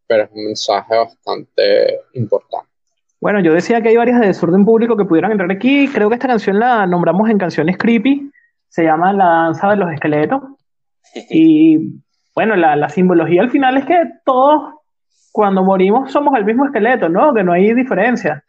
[0.06, 2.75] pero es un mensaje bastante importante.
[3.21, 5.88] Bueno, yo decía que hay varias de desorden público que pudieran entrar aquí.
[5.88, 8.32] Creo que esta canción la nombramos en canciones creepy
[8.75, 10.41] se llama La danza de los esqueletos.
[11.30, 12.01] Y
[12.36, 14.73] bueno, la, simbología al final es que todos
[15.32, 17.34] cuando morimos somos el mismo esqueleto, ¿no?
[17.34, 18.43] Que no hay diferencia.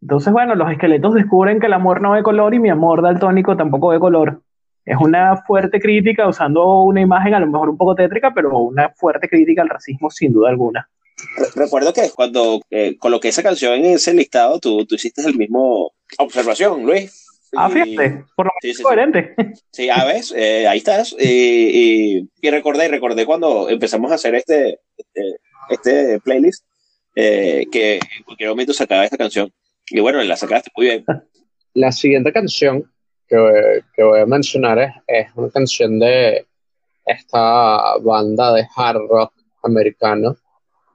[0.00, 3.56] Entonces, bueno, los esqueletos descubren que el amor no ve color y mi amor daltónico
[3.56, 4.42] tampoco ve color.
[4.84, 8.88] Es una fuerte crítica, usando una imagen a lo mejor un poco tétrica, pero una
[8.96, 10.88] fuerte crítica al racismo sin duda alguna.
[11.54, 15.92] Recuerdo que cuando eh, coloqué esa canción en ese listado, tú, tú hiciste el mismo
[16.18, 17.26] observación, Luis.
[17.56, 19.34] Ah, fíjate, por lo menos coherente.
[19.72, 21.14] Sí, a ver, eh, ahí estás.
[21.18, 25.36] Y, y, recordé, recordé cuando empezamos a hacer este, este,
[25.68, 26.64] este playlist,
[27.16, 29.52] eh, que en cualquier momento sacaba esta canción.
[29.88, 31.04] Y bueno, la sacaste muy bien.
[31.74, 32.88] La siguiente canción
[33.26, 36.46] que, que voy a mencionar es, es, una canción de
[37.04, 40.36] esta banda de hard rock americano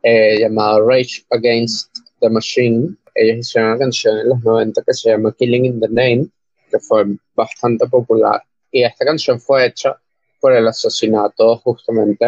[0.07, 2.95] eh, llamada Rage Against the Machine.
[3.15, 6.27] Ellos hicieron una canción en los 90 que se llama Killing in the Name
[6.69, 8.43] que fue bastante popular.
[8.71, 9.99] Y esta canción fue hecha
[10.39, 12.23] por el asesinato justamente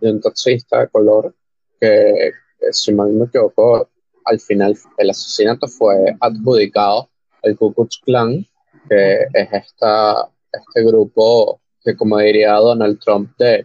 [0.00, 1.32] de, un taxista de color
[1.80, 2.32] que,
[2.72, 3.88] si mal no me equivoco,
[4.24, 7.08] al final el asesinato fue adjudicado
[7.44, 8.44] al Ku Klux Klan,
[8.88, 13.64] que es esta, este grupo que, como diría Donald Trump, de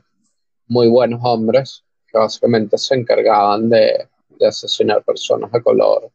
[0.67, 1.84] muy buenos hombres
[2.19, 4.07] básicamente se encargaban de,
[4.39, 6.09] de asesinar personas de color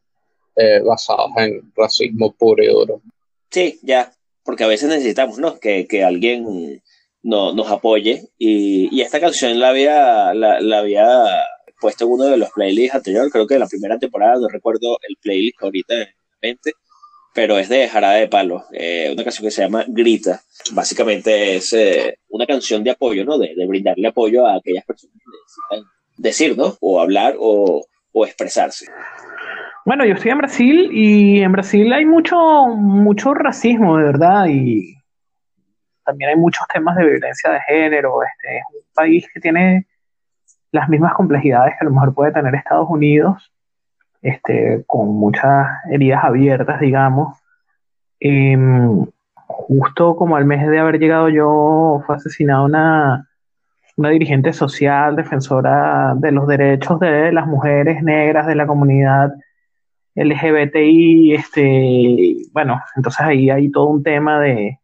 [0.55, 3.01] eh, basados en racismo puro y duro.
[3.49, 4.11] Sí, ya,
[4.43, 5.59] porque a veces necesitamos, ¿no?
[5.59, 6.81] Que, que alguien
[7.23, 8.29] no, nos apoye.
[8.37, 11.07] Y, y, esta canción la había, la, la, había
[11.79, 14.97] puesto en uno de los playlists anteriores, creo que de la primera temporada, no recuerdo
[15.07, 16.09] el playlist ahorita en
[16.41, 16.73] mente,
[17.33, 20.41] pero es de Jarabe de Palo, eh, una canción que se llama Grita.
[20.73, 23.37] Básicamente es eh, una canción de apoyo, ¿no?
[23.37, 26.75] De, brindarle apoyo a aquellas personas que necesitan decir, ¿no?
[26.81, 28.87] O hablar o, o expresarse.
[29.85, 34.95] Bueno, yo estoy en Brasil y en Brasil hay mucho, mucho racismo, de verdad, y
[36.05, 38.21] también hay muchos temas de violencia de género.
[38.23, 39.87] Este es un país que tiene
[40.71, 43.51] las mismas complejidades que a lo mejor puede tener Estados Unidos,
[44.21, 47.37] este, con muchas heridas abiertas, digamos.
[48.19, 49.05] Em,
[49.47, 53.29] justo como al mes de haber llegado yo, fue asesinada una,
[53.97, 59.31] una dirigente social, defensora de los derechos de las mujeres negras de la comunidad
[60.15, 64.79] LGBTI, este, bueno, entonces ahí hay todo un tema de,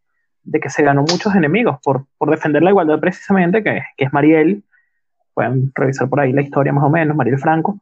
[0.62, 4.64] que se ganó muchos enemigos por, defender la igualdad precisamente, que, es Mariel,
[5.34, 7.80] pueden revisar por ahí la historia más o menos, Mariel Franco,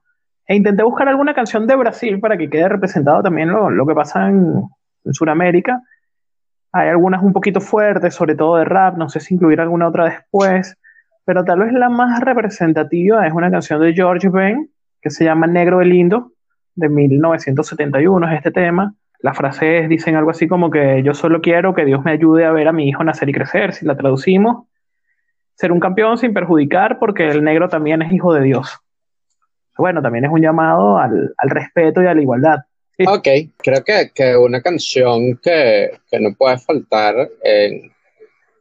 [0.48, 4.30] e intenté buscar alguna canción de Brasil para que quede representado también lo, que pasa
[4.30, 4.64] en,
[5.04, 5.82] en Sudamérica.
[6.72, 10.06] Hay algunas un poquito fuertes, sobre todo de rap, no sé si incluir alguna otra
[10.06, 10.78] después,
[11.26, 14.70] pero tal vez la más representativa es una canción de George Ben
[15.02, 16.32] que se llama Negro de Lindo,
[16.76, 18.94] de 1971 es este tema.
[19.20, 22.52] Las frases dicen algo así como que yo solo quiero que Dios me ayude a
[22.52, 24.68] ver a mi hijo nacer y crecer, si la traducimos.
[25.56, 28.80] Ser un campeón sin perjudicar porque el negro también es hijo de Dios.
[29.78, 32.58] Bueno, también es un llamado al, respeto y a la igualdad.
[33.08, 37.92] Ok, creo que, que una canción que, que, no puede faltar en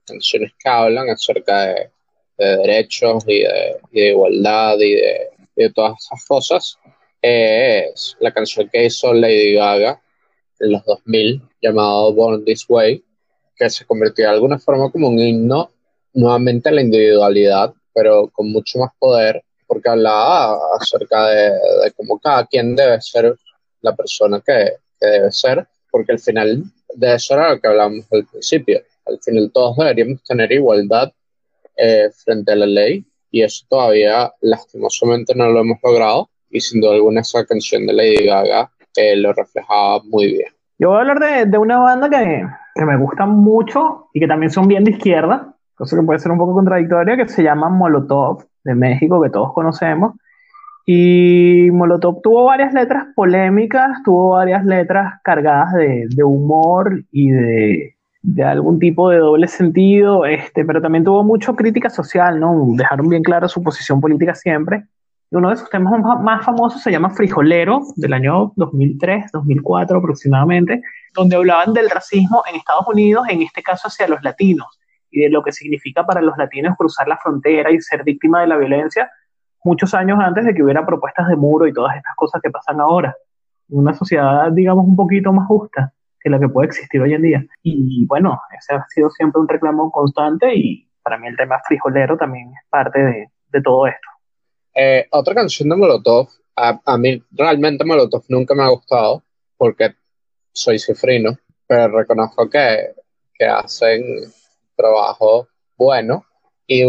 [0.04, 1.90] canciones que hablan acerca de,
[2.36, 6.78] derechos y de, igualdad y de, y de todas esas cosas
[7.22, 10.00] es la canción que hizo Lady Gaga
[10.58, 13.04] en los 2000 llamado Born This Way,
[13.56, 15.70] que se convirtió de alguna forma como un himno
[16.12, 22.46] nuevamente a la individualidad, pero con mucho más poder, porque hablaba acerca de, cómo cada
[22.46, 23.36] quien debe ser
[23.80, 26.62] la persona que, debe ser, porque al final
[26.94, 28.80] de eso era lo que hablamos al principio.
[29.06, 31.12] Al final todos deberíamos tener igualdad
[31.76, 36.80] eh, frente a la ley y eso todavía lastimosamente no lo hemos logrado y sin
[36.80, 40.48] duda alguna esa canción de Lady Gaga eh, lo reflejaba muy bien.
[40.78, 44.26] Yo voy a hablar de, de una banda que, que, me gusta mucho y que
[44.26, 47.68] también son bien de izquierda, cosa que puede ser un poco contradictoria, que se llama
[47.68, 50.14] Molotov de México, que todos conocemos.
[50.86, 58.42] Y Molotov tuvo varias letras polémicas, tuvo varias letras cargadas de, humor y de, de,
[58.42, 62.66] algún tipo de doble sentido, este, pero también tuvo mucho crítica social, ¿no?
[62.76, 64.84] Dejaron bien clara su posición política siempre
[65.38, 70.82] uno de sus temas más famosos se llama Frijolero, del año 2003, 2004 aproximadamente,
[71.14, 74.66] donde hablaban del racismo en Estados Unidos, en este caso hacia los latinos,
[75.14, 78.48] y de lo que significa para los latinos cruzar la frontera y ser víctima de
[78.48, 79.10] la violencia
[79.62, 82.80] muchos años antes de que hubiera propuestas de muro y todas estas cosas que pasan
[82.80, 83.16] ahora.
[83.68, 87.46] Una sociedad, digamos, un poquito más justa que la que puede existir hoy en día.
[87.62, 92.16] Y bueno, ese ha sido siempre un reclamo constante y para mí el tema frijolero
[92.16, 94.08] también es parte de, de todo esto.
[94.74, 99.22] Eh, otra canción de Molotov, a, mí realmente Molotov nunca me ha gustado
[99.56, 99.94] porque
[100.52, 102.94] soy cifrino, pero reconozco que,
[103.34, 104.02] que hacen
[104.76, 106.24] trabajo bueno.
[106.66, 106.82] Y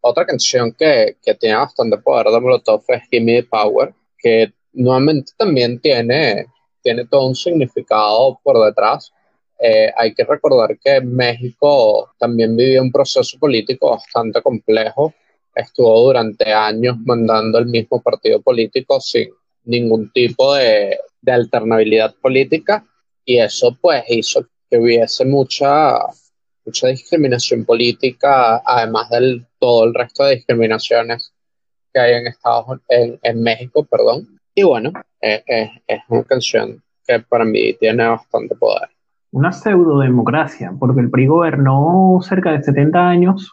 [0.00, 5.80] otra canción que, que tiene bastante poder de Molotov es Gimme Power, que nuevamente también
[5.80, 6.46] tiene,
[6.82, 9.12] tiene todo un significado por detrás.
[9.58, 15.14] Eh, hay que recordar que México también vivió un proceso político bastante complejo
[15.54, 19.30] estuvo durante años mandando el mismo partido político sin
[19.64, 22.84] ningún tipo de, de alternabilidad política
[23.24, 25.98] y eso pues hizo que hubiese mucha,
[26.64, 31.32] mucha discriminación política, además de todo el resto de discriminaciones
[31.92, 34.40] que hay en Estados en, en México, perdón.
[34.54, 38.88] Y bueno, es, es una canción que para mí tiene bastante poder.
[39.30, 43.50] Una pseudo-democracia, porque el PRI gobernó cerca de 70 años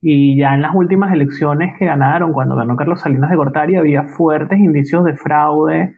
[0.00, 4.04] y ya en las últimas elecciones que ganaron, cuando ganó Carlos Salinas de Gortari, había
[4.04, 5.96] fuertes indicios de fraude,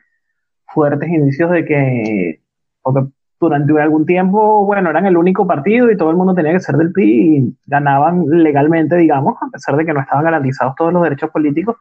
[0.66, 2.40] fuertes indicios de que,
[2.82, 3.10] porque
[3.40, 6.76] durante algún tiempo, bueno, eran el único partido y todo el mundo tenía que ser
[6.76, 11.02] del PRI y ganaban legalmente, digamos, a pesar de que no estaban garantizados todos los
[11.02, 11.76] derechos políticos,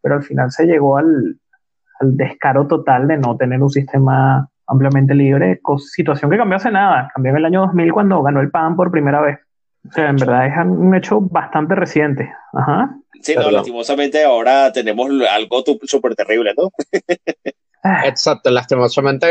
[0.00, 1.36] pero al final se llegó al,
[2.00, 7.10] al descaro total de no tener un sistema ampliamente libre, situación que cambió hace nada,
[7.14, 9.38] cambió en el año 2000 cuando ganó el PAN por primera vez.
[9.86, 12.32] O sea, en verdad es un hecho bastante reciente.
[12.52, 12.96] Ajá.
[13.20, 16.70] Sí, no, lastimosamente ahora tenemos algo súper terrible, ¿no?
[17.82, 18.06] Ah.
[18.06, 19.26] Exacto, lastimosamente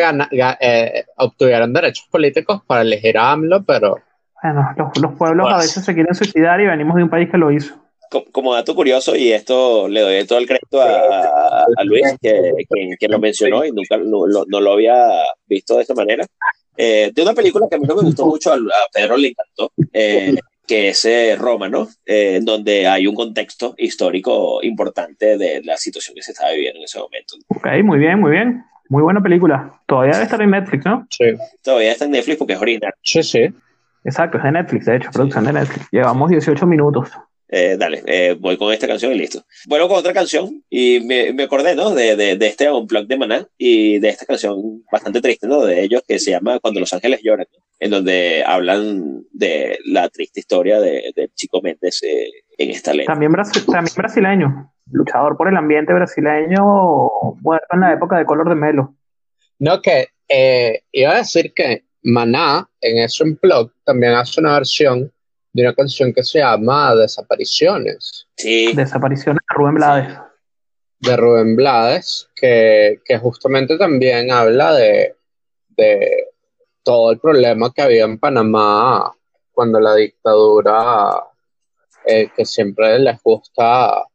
[0.60, 3.98] eh, obtuvieron derechos políticos para elegir a AMLO, pero...
[4.44, 7.52] Bueno, los, pueblos a veces se quieren suicidar y venimos de un país que lo
[7.52, 7.76] hizo.
[8.34, 12.52] Como, dato curioso, y esto le doy todo el crédito a, Luis, que,
[13.00, 14.96] que, lo mencionó y nunca no, lo había
[15.46, 16.26] visto de esta manera.
[16.76, 18.58] Eh, de una película que a mí no me gustó mucho, a,
[18.92, 20.36] Pedro le encantó, eh,
[20.72, 21.90] que es eh, Roma, ¿no?
[22.06, 26.86] en donde hay un contexto histórico importante de la situación que se estaba viviendo en
[26.86, 27.36] ese momento.
[27.50, 28.64] Ok, muy bien, muy bien.
[28.88, 29.82] Muy buena película.
[29.86, 31.06] Todavía debe estar en Netflix, ¿no?
[31.10, 31.26] Sí.
[31.62, 32.94] Todavía está en Netflix porque es original.
[33.04, 33.50] Sí, sí.
[34.06, 35.88] Exacto, es de Netflix, de hecho, producción de Netflix.
[35.92, 37.10] Llevamos 18 minutos.
[37.50, 39.44] Eh, dale, eh, voy con esta canción y listo.
[39.68, 41.94] Bueno, con otra canción y me, me acordé, ¿no?
[41.94, 45.66] De, de, de este Unplugged de Maná y de esta canción bastante triste, ¿no?
[45.66, 47.48] De ellos que se llama Cuando los ángeles lloran,
[47.82, 52.30] en donde hablan de la triste historia del de Chico Méndez eh,
[52.60, 53.08] en esta ley.
[53.08, 56.62] También, también brasileño, luchador por el ambiente brasileño,
[57.42, 58.96] muerto en la época de Color de Melo.
[59.58, 60.10] No, que
[60.92, 65.12] iba a decir que Maná en ese Unplugged también hace una versión
[65.52, 68.28] de una canción que se llama Desapariciones.
[68.38, 68.74] Sí.
[68.76, 70.18] Desapariciones de Rubén Blades.
[71.00, 75.16] De Rubén Blades, que, justamente también habla de,
[75.70, 76.31] de,
[76.84, 79.12] todo el problema que había en Panamá
[79.52, 81.12] cuando la dictadura,
[82.06, 84.06] eh, que siempre les gusta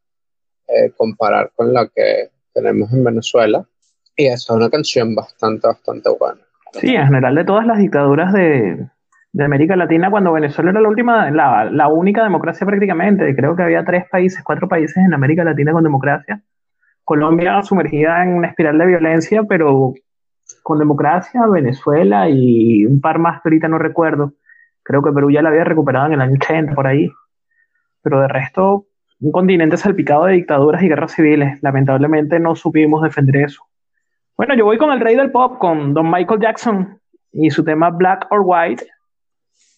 [0.66, 3.64] eh, comparar con la que tenemos en Venezuela.
[4.16, 6.40] Y esa es una canción bastante, bastante buena.
[6.72, 8.88] Sí, en general de todas las dictaduras de,
[9.38, 13.36] América Latina cuando Venezuela era la última, la, la, única democracia prácticamente.
[13.36, 16.42] Creo que había tres países, cuatro países en América Latina con democracia.
[17.04, 19.94] Colombia sumergida en una espiral de violencia, pero
[20.66, 24.32] con democracia, Venezuela y un par más que ahorita no recuerdo.
[24.82, 27.08] Creo que Perú ya la había recuperado en el año 80, por ahí.
[28.02, 28.86] Pero de resto,
[29.20, 31.62] un continente salpicado de dictaduras y guerras civiles.
[31.62, 33.62] Lamentablemente no supimos defender eso.
[34.36, 36.98] Bueno, yo voy con el rey del pop, con Don Michael Jackson
[37.30, 38.86] y su tema Black or White,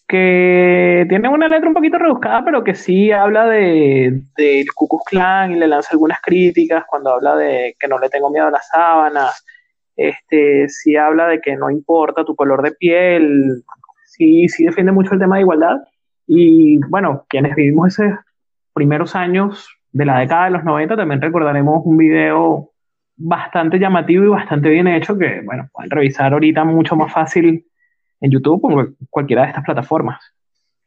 [0.07, 5.03] que tiene una letra un poquito rebuscada, pero que sí habla de, del Ku Klux
[5.05, 8.51] Klan y le lanza algunas críticas cuando habla de que no le tengo miedo a
[8.51, 9.45] las sábanas,
[9.99, 13.63] este, sí habla de que no importa tu color de piel,
[14.05, 15.75] sí, sí defiende mucho el tema de igualdad
[16.25, 18.17] y bueno, quienes vivimos esos
[18.73, 22.71] primeros años de la década de los 90 también recordaremos un video
[23.17, 27.67] bastante llamativo y bastante bien hecho que, bueno, pueden revisar ahorita mucho más fácil
[28.21, 30.21] en YouTube o cualquiera de estas plataformas.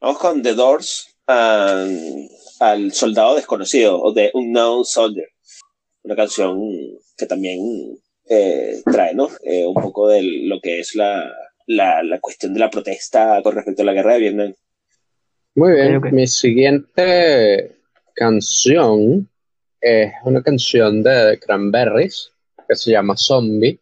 [0.00, 5.28] Vamos con The Doors al soldado desconocido o The Unknown Soldier,
[6.02, 6.58] una canción
[7.18, 7.60] que también
[8.28, 9.28] eh, trae ¿no?
[9.44, 11.32] Eh, un poco de lo que es la,
[11.66, 14.54] la, la, cuestión de la protesta con respecto a la guerra de Vietnam.
[15.54, 17.76] Muy bien, mi siguiente
[18.14, 19.28] canción
[19.80, 22.32] es una canción de Cranberries
[22.68, 23.78] que se llama Zombie,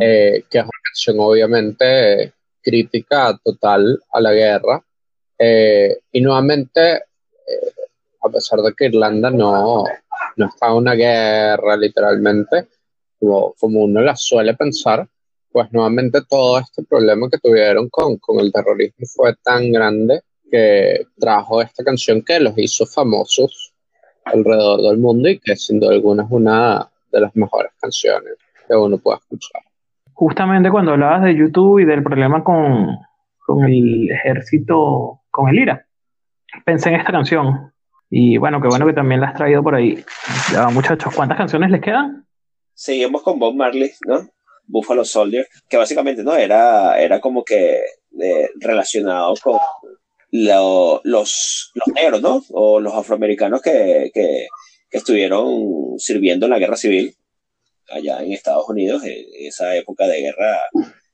[0.00, 4.84] eh, que es una canción obviamente crítica total a la guerra.
[5.38, 7.72] Eh, y nuevamente, eh,
[8.22, 9.84] a pesar de que Irlanda no,
[10.36, 12.66] no está en una guerra literalmente,
[13.20, 15.06] como, como, uno la suele pensar,
[15.52, 21.06] pues nuevamente todo este problema que tuvieron con, con el terrorismo fue tan grande que
[21.18, 23.72] trajo esta canción que los hizo famosos
[24.24, 28.34] alrededor del mundo y que sin duda alguna es una de las mejores canciones
[28.68, 29.62] que uno puede escuchar
[30.20, 32.98] justamente cuando hablabas de YouTube y del problema con,
[33.66, 35.86] el ejército, con el IRA,
[36.62, 37.72] pensé en esta canción.
[38.10, 40.04] Y bueno, qué bueno que también la has traído por ahí.
[40.52, 42.26] Ya, muchachos, ¿cuántas canciones les quedan?
[42.80, 44.26] Seguimos con Bob Marley, ¿no?
[44.64, 47.78] Buffalo Soldier, que básicamente no era, era como que
[48.22, 49.58] eh, relacionado con
[50.30, 51.02] los,
[51.74, 52.42] los negros, ¿no?
[52.52, 54.48] O los afroamericanos que, que,
[54.88, 57.14] que estuvieron sirviendo en la guerra civil
[57.90, 60.58] allá en Estados Unidos, en esa época de guerra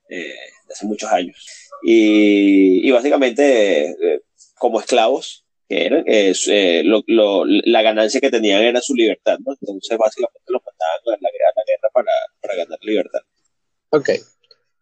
[0.08, 0.36] eh,
[0.68, 1.36] de hace muchos años.
[1.82, 4.20] Y, y básicamente, eh,
[4.56, 9.52] como esclavos, que eran, eh, lo, lo, la ganancia que tenían era su libertad, ¿no?
[9.60, 11.30] Entonces, básicamente los mandaban a la,
[11.96, 13.20] para, para ganar libertad.
[13.90, 14.10] Ok.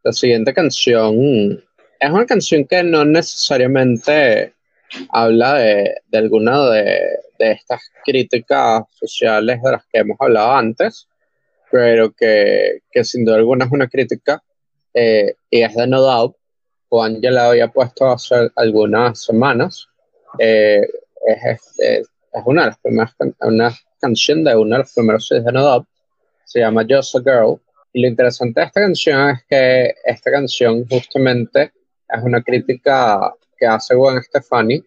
[0.03, 1.63] La siguiente canción
[2.01, 4.53] es una canción que no necesariamente
[5.11, 7.01] habla de, de alguna de,
[7.39, 11.09] de, estas críticas sociales de las que hemos hablado antes,
[11.71, 14.43] pero que, que sin duda alguna es una crítica
[14.93, 16.37] eh, y es de No Doubt.
[16.89, 19.89] Juan ya la había puesto hace algunas semanas.
[20.39, 20.83] Eh,
[21.27, 22.09] es, es,
[22.45, 25.89] una de las primeras una canción de una de las primeros de No Doubt.
[26.55, 27.61] Se llama Just a Girl.
[27.93, 31.73] Y lo interesante de esta canción es que esta canción justamente
[32.09, 34.81] es una crítica que hace Gwen Stefani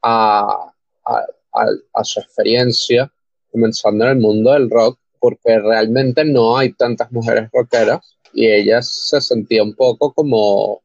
[0.00, 0.72] a,
[1.04, 3.12] a, a, a su experiencia
[3.52, 8.80] comenzando en el mundo del rock porque realmente no hay tantas mujeres rockeras y ella
[8.80, 10.80] se sentía un poco como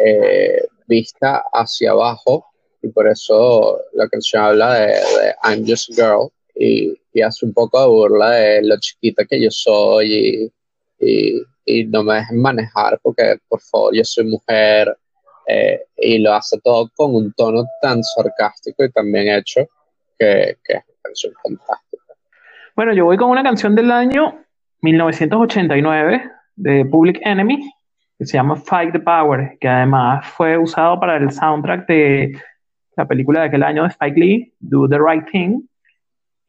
[0.00, 2.46] eh, vista hacia abajo
[2.82, 4.94] y por eso la canción habla de,
[5.42, 9.50] I'm Just a Girl y, hace un poco de burla de lo chiquita que yo
[9.50, 10.52] soy y,
[10.98, 14.96] y, y no me dejen manejar porque por favor yo soy mujer
[15.46, 19.60] eh, y lo hace todo con un tono tan sarcástico y tan bien hecho
[20.18, 22.02] que, que es una canción fantástica.
[22.74, 24.42] Bueno, yo voy con una canción del año
[24.80, 27.60] 1989 de Public Enemy
[28.22, 32.40] que se llama Fight the Power, que además fue usado para el soundtrack de
[32.96, 35.62] la película de aquel año de Spike Lee, Do the Right Thing.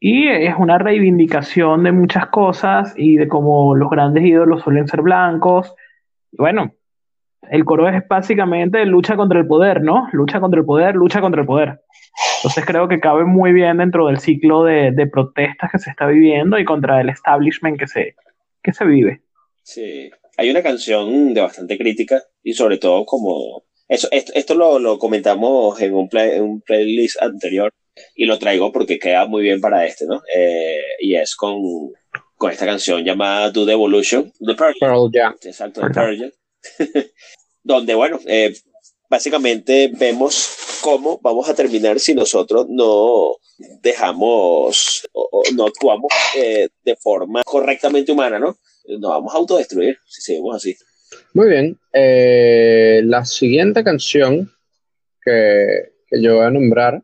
[0.06, 5.00] Y es una reivindicación de muchas cosas y de cómo los grandes ídolos suelen ser
[5.00, 5.74] blancos.
[6.32, 6.74] bueno,
[7.50, 10.06] el coro es básicamente lucha contra el poder, ¿no?
[10.12, 11.80] Lucha contra el poder, lucha contra el poder.
[12.36, 16.06] Entonces creo que cabe muy bien dentro del ciclo de, de protestas que se está
[16.06, 18.14] viviendo y contra el establishment que se,
[18.62, 19.22] que se vive.
[19.62, 23.62] Sí, hay una canción de bastante crítica y sobre todo como...
[23.88, 27.72] Eso, esto, esto lo, lo, comentamos en un, play, en un, playlist anterior
[28.14, 30.22] y lo traigo porque queda muy bien para este, ¿no?
[30.34, 31.60] Eh, y es con,
[32.36, 35.36] con esta canción llamada Do the Evolution de Pearl, Pearl Jam.
[35.42, 36.30] Exacto, de Pearl Jam.
[37.62, 38.54] donde, bueno, eh,
[39.08, 43.36] básicamente vemos cómo vamos a terminar si nosotros no
[43.80, 48.58] dejamos o, o no actuamos eh, de forma correctamente humana, ¿no?
[48.86, 50.76] Nos vamos a autodestruir si seguimos así.
[51.32, 51.78] Muy bien.
[51.92, 54.52] Eh, la siguiente canción
[55.22, 57.02] que, que, yo voy a nombrar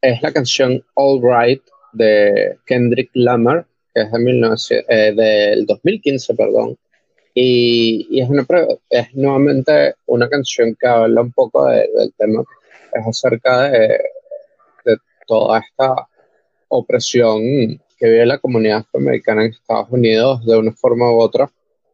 [0.00, 4.56] es la canción All Right de Kendrick Lamar, que es de 19,
[4.88, 6.78] eh, del 2015, perdón.
[7.34, 8.46] Y, y, es, una,
[8.88, 12.42] es nuevamente una canción que habla un poco de, del tema,
[12.92, 14.00] es acerca de,
[14.84, 14.96] de
[15.26, 16.08] toda esta
[16.68, 17.40] opresión
[17.98, 21.50] que vive la comunidad afroamericana en Estados Unidos de una forma u otra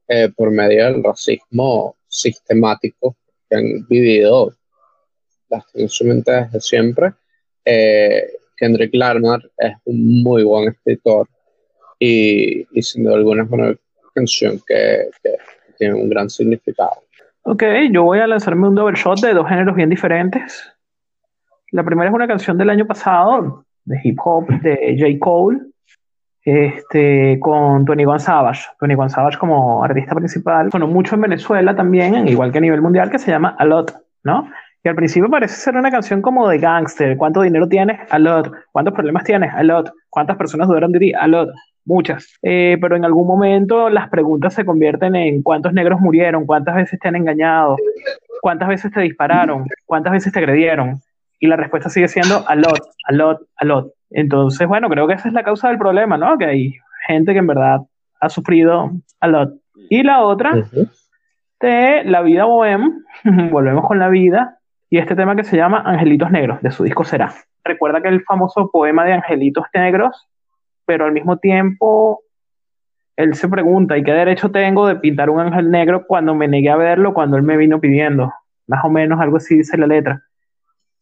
[0.08, 3.16] eh, por medio del racismo sistemático
[3.50, 4.54] que han vivido
[5.48, 7.12] lastimosamente desde siempre.
[7.66, 11.28] Eh, Kendrick Lamar es un muy buen escritor
[11.98, 13.74] y, y sin duda alguna una
[14.14, 15.10] canción que,
[15.76, 17.02] tiene un gran significado.
[17.42, 20.72] Ok, yo voy a lanzarme un double shot de dos géneros bien diferentes.
[21.70, 25.18] La primera es una canción del año pasado de hip hop de J.
[25.20, 25.58] Cole,
[26.42, 28.68] este, con Tony Savage.
[28.80, 30.70] Tony Savage como artista principal.
[30.72, 33.94] Sonó mucho en Venezuela también, igual que a nivel mundial, que se llama A Lot,
[34.24, 34.48] ¿no?
[34.86, 37.16] Y al principio parece ser una canción como de gangster.
[37.16, 37.98] ¿Cuánto dinero tienes?
[38.08, 38.52] A lot.
[38.70, 39.52] ¿Cuántos problemas tienes?
[39.52, 39.90] A lot.
[40.08, 41.12] ¿Cuántas personas dudaron de ti?
[41.12, 41.50] A lot.
[41.84, 42.38] Muchas.
[42.40, 47.00] Eh, pero en algún momento las preguntas se convierten en cuántos negros murieron, cuántas veces
[47.00, 47.74] te han engañado,
[48.40, 51.00] cuántas veces te dispararon, cuántas veces te agredieron.
[51.40, 53.92] Y la respuesta sigue siendo a lot, a lot, a lot.
[54.10, 56.38] Entonces, bueno, creo que esa es la causa del problema, ¿no?
[56.38, 56.74] Que hay
[57.08, 57.80] gente que en verdad
[58.20, 59.52] ha sufrido a lot.
[59.90, 60.54] Y la otra,
[61.58, 63.02] de La vida bohem,
[63.50, 64.55] volvemos con la vida,
[64.88, 67.32] y este tema que se llama Angelitos Negros, de su disco Será.
[67.64, 70.28] Recuerda que el famoso poema de Angelitos Negros,
[70.84, 72.22] pero al mismo tiempo
[73.16, 76.68] él se pregunta, ¿y qué derecho tengo de pintar un ángel negro cuando me negué
[76.70, 78.32] a verlo, cuando él me vino pidiendo?
[78.66, 80.22] Más o menos algo así dice la letra.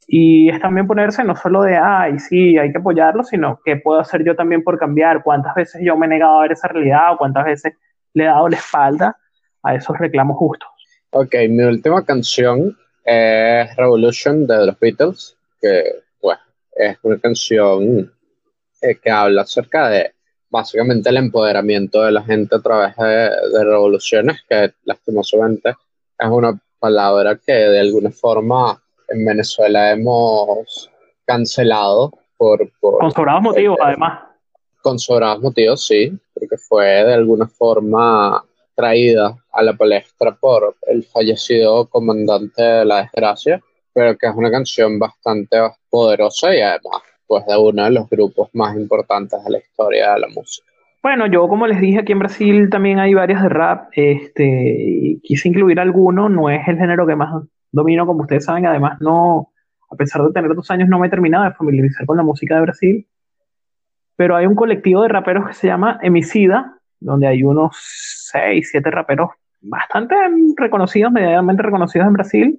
[0.07, 4.01] Y es también ponerse no solo de, ay, sí, hay que apoyarlo, sino qué puedo
[4.01, 7.15] hacer yo también por cambiar, cuántas veces yo me he negado a ver esa realidad
[7.15, 7.75] o cuántas veces
[8.13, 9.17] le he dado la espalda
[9.63, 10.69] a esos reclamos justos.
[11.11, 16.41] Ok, mi última canción es Revolution de los Beatles, que bueno,
[16.75, 18.13] es una canción
[18.81, 20.13] eh, que habla acerca de
[20.49, 25.71] básicamente el empoderamiento de la gente a través de, de revoluciones, que lastimosamente
[26.19, 30.91] es una palabra que de alguna forma en Venezuela hemos
[31.25, 32.71] cancelado por...
[32.81, 34.23] por con sobrados motivos, eh, además.
[34.83, 38.45] Con sobrados motivos, sí, porque fue de alguna forma
[38.75, 43.61] traída a la palestra por el fallecido comandante de la desgracia,
[43.93, 45.57] pero que es una canción bastante
[45.89, 50.21] poderosa y además pues de uno de los grupos más importantes de la historia de
[50.21, 50.67] la música.
[51.03, 55.49] Bueno, yo como les dije, aquí en Brasil también hay varias de rap, este, quise
[55.49, 59.53] incluir alguno, no es el género que más domino, como ustedes saben, además no,
[59.91, 62.57] a pesar de tener dos años, no me he terminado de familiarizar con la música
[62.57, 63.07] de Brasil,
[64.17, 66.74] pero hay un colectivo de raperos que se llama Emicida,
[67.05, 69.31] donde hay unos seis, siete raperos
[69.61, 70.15] bastante
[70.57, 72.59] reconocidos, medianamente reconocidos en Brasil,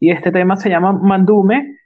[0.00, 1.78] y este tema se llama Mandume,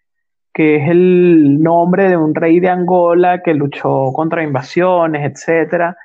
[0.53, 5.97] que es el nombre de un rey de Angola que luchó contra invasiones, etcétera,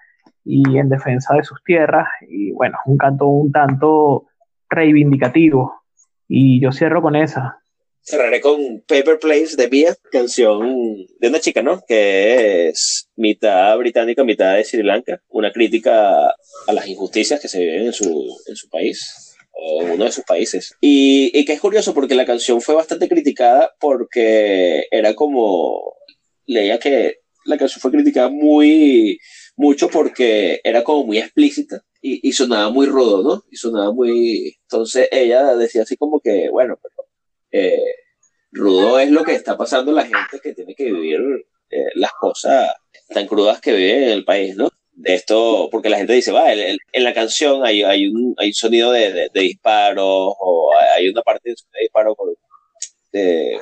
[0.46, 4.26] y en defensa de sus tierras, y bueno, un canto un tanto
[4.70, 5.84] reivindicativo.
[6.28, 7.63] Y yo cierro con esa.
[8.06, 11.82] Cerraré con Paper Place de Mia, canción de una chica, ¿no?
[11.88, 15.22] Que es mitad británica, mitad de Sri Lanka.
[15.30, 19.92] Una crítica a las injusticias que se viven en su, en su país, o en
[19.92, 20.76] uno de sus países.
[20.82, 25.96] Y, y que es curioso porque la canción fue bastante criticada porque era como.
[26.46, 29.18] Leía que la canción fue criticada muy
[29.56, 33.44] mucho porque era como muy explícita y, y sonaba muy rudo, ¿no?
[33.50, 34.58] Y sonaba muy...
[34.64, 36.93] Entonces ella decía así como que, bueno, pero
[37.54, 37.96] eh,
[38.52, 41.22] rudo es lo que está pasando la gente que tiene que vivir
[41.70, 42.74] eh, las cosas
[43.10, 44.70] tan crudas que vive en el país, ¿no?
[44.92, 48.54] De esto, porque la gente dice, va, en la canción hay, hay, un, hay un
[48.54, 50.06] sonido de, de, disparos
[50.40, 52.30] o hay una parte de disparo con,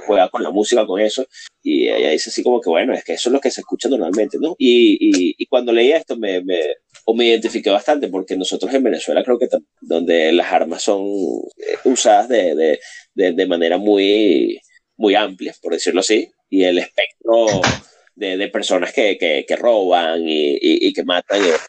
[0.06, 1.26] juega con la música, con eso,
[1.62, 3.90] y ella dice así como que, bueno, es que eso es lo que se escucha
[3.90, 4.56] normalmente, ¿no?
[4.58, 6.60] Y, y, y cuando leía esto me, me,
[7.06, 9.48] o me identifiqué bastante, porque nosotros en Venezuela creo que
[9.82, 12.80] donde las armas son eh, usadas de,
[13.14, 14.60] de, de manera muy,
[14.98, 17.48] muy amplia, por decirlo así, y el espectro
[18.16, 21.60] de, de personas que, que, que roban y, y, que matan es,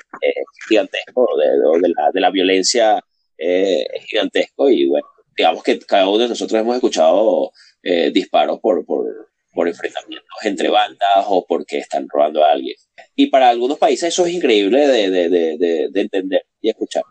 [0.69, 1.47] gigantesco, de,
[1.81, 3.01] de, la, de la violencia
[3.39, 5.07] eh, es gigantesco y bueno,
[5.37, 7.51] digamos que cada uno de nosotros hemos escuchado
[7.83, 12.77] eh, disparos por, por, por, enfrentamientos entre bandas o porque están robando a alguien.
[13.17, 17.05] Y para algunos países eso es increíble de, de, de, de entender y escuchar.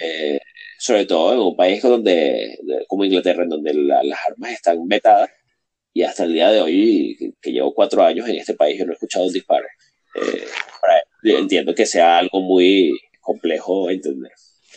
[0.00, 0.40] Eh,
[0.78, 5.30] sobre todo en un país donde, como Inglaterra, en donde las armas están vetadas
[5.92, 8.92] y hasta el día de hoy, que llevo cuatro años en este país, yo no
[8.92, 9.66] he escuchado un disparo.
[10.16, 10.44] Eh,
[11.38, 14.32] entiendo que sea algo muy complejo entender.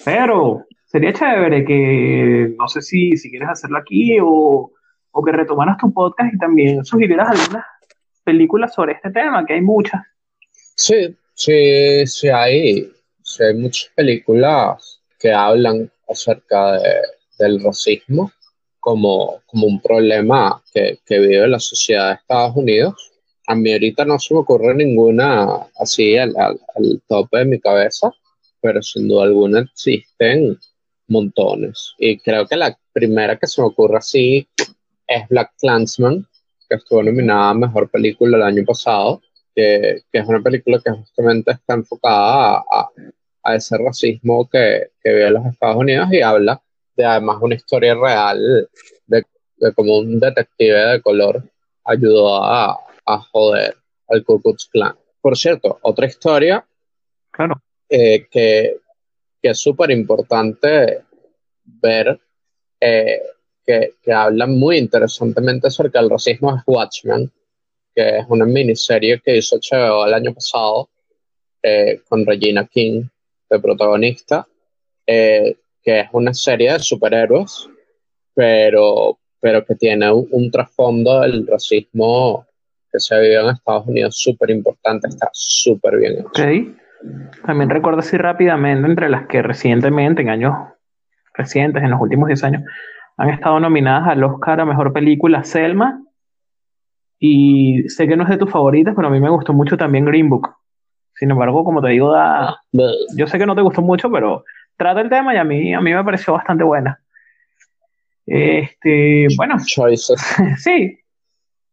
[0.05, 4.71] Pero sería chévere que, no sé si, si quieres hacerlo aquí o,
[5.17, 7.65] o que retomaras tu podcast y también sugirieras algunas
[8.23, 9.99] películas sobre este tema, que hay muchas.
[10.75, 12.91] Sí, sí, sí hay,
[13.23, 17.01] sí hay muchas películas que hablan acerca de,
[17.39, 18.31] del racismo
[18.79, 23.11] como, como un problema que, que, vive la sociedad de Estados Unidos.
[23.47, 27.59] A mí ahorita no se me ocurre ninguna así al, al, al tope de mi
[27.59, 28.11] cabeza,
[28.61, 30.59] pero sin duda alguna existen
[31.07, 31.95] montones.
[31.97, 34.47] Y creo que la primera que se me ocurre así
[35.07, 36.27] es Black Clansman,
[36.69, 39.21] que estuvo nominada a Mejor Película el año pasado,
[39.55, 42.89] que, que es una película que justamente está enfocada a,
[43.43, 46.61] a, ese racismo que, que vive en los Estados Unidos y habla
[46.95, 48.69] de además una historia real
[49.05, 49.23] de,
[49.57, 51.43] de cómo un detective de color
[51.85, 53.77] ayudó a, a joder
[54.09, 54.95] al Ku Klux Klan.
[55.21, 56.65] Por cierto, otra historia
[57.31, 57.61] claro.
[57.89, 58.77] eh, que,
[59.41, 61.03] que, es súper importante
[61.63, 62.19] ver,
[62.79, 63.21] eh,
[63.67, 67.31] que, que, habla muy interesantemente acerca del racismo es Watchmen,
[67.93, 70.89] que es una miniserie que hizo HBO el año pasado
[71.61, 73.03] eh, con Regina King
[73.49, 74.47] de protagonista.
[75.05, 75.55] Eh,
[75.87, 77.69] que es una serie de superhéroes,
[78.35, 82.45] pero, pero que tiene un, un trasfondo del racismo
[82.91, 86.27] que se vive en Estados Unidos súper importante, está súper bien hecho.
[86.27, 86.75] Okay.
[87.45, 90.55] También recuerdo así rápidamente entre las que recientemente, en años
[91.33, 92.63] recientes, en los últimos 10 años,
[93.17, 96.03] han estado nominadas al Oscar a Mejor Película Selma.
[97.19, 100.05] Y sé que no es de tus favoritas, pero a mí me gustó mucho también
[100.05, 100.49] Green Book.
[101.15, 102.61] Sin embargo, como te digo, da...
[103.15, 104.43] yo sé que no te gustó mucho, pero
[104.77, 107.01] trata el tema y a mí, a mí me pareció bastante buena.
[108.27, 109.57] Este, bueno,
[110.57, 110.99] sí,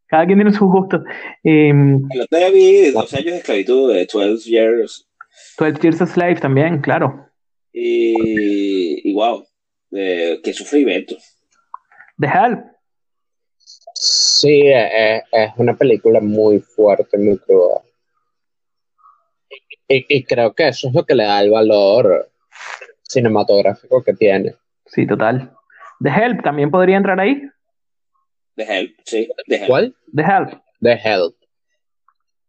[0.06, 1.02] cada quien tiene sus gustos.
[1.42, 5.06] Eh, vi 12 años de esclavitud, de 12 years.
[5.58, 7.28] 12 years a slave también, claro.
[7.70, 9.44] Y, y wow,
[9.92, 11.16] eh, qué sufrimiento.
[12.18, 12.64] The Help.
[13.94, 17.82] Sí, es, es, una película muy fuerte, muy cruda.
[19.88, 22.30] Y, y creo que eso es lo que le da el valor
[23.02, 24.54] cinematográfico que tiene.
[24.86, 25.52] Sí, total.
[26.02, 27.42] The Help también podría entrar ahí.
[28.56, 29.28] The Help, sí.
[29.46, 29.66] The Help.
[29.66, 29.96] ¿Cuál?
[30.14, 30.62] The Help.
[30.80, 31.36] The Help.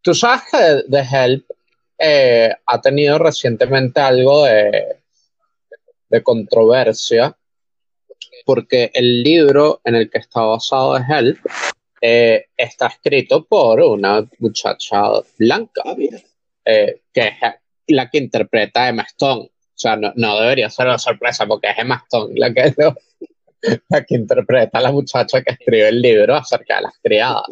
[0.01, 1.45] Tú sabes que The Help
[1.97, 4.97] eh, ha tenido recientemente algo de,
[6.09, 7.35] de controversia
[8.45, 11.37] porque el libro en el que está basado The Help
[12.01, 15.01] eh, está escrito por una muchacha
[15.39, 15.95] blanca Ah,
[16.65, 17.35] eh, que es
[17.87, 19.41] la que interpreta a Emma Stone.
[19.43, 22.95] O sea, no, no, debería ser una sorpresa porque es Emma Stone la que, lo,
[23.89, 27.43] la que interpreta a la muchacha que escribe el libro acerca de las criadas.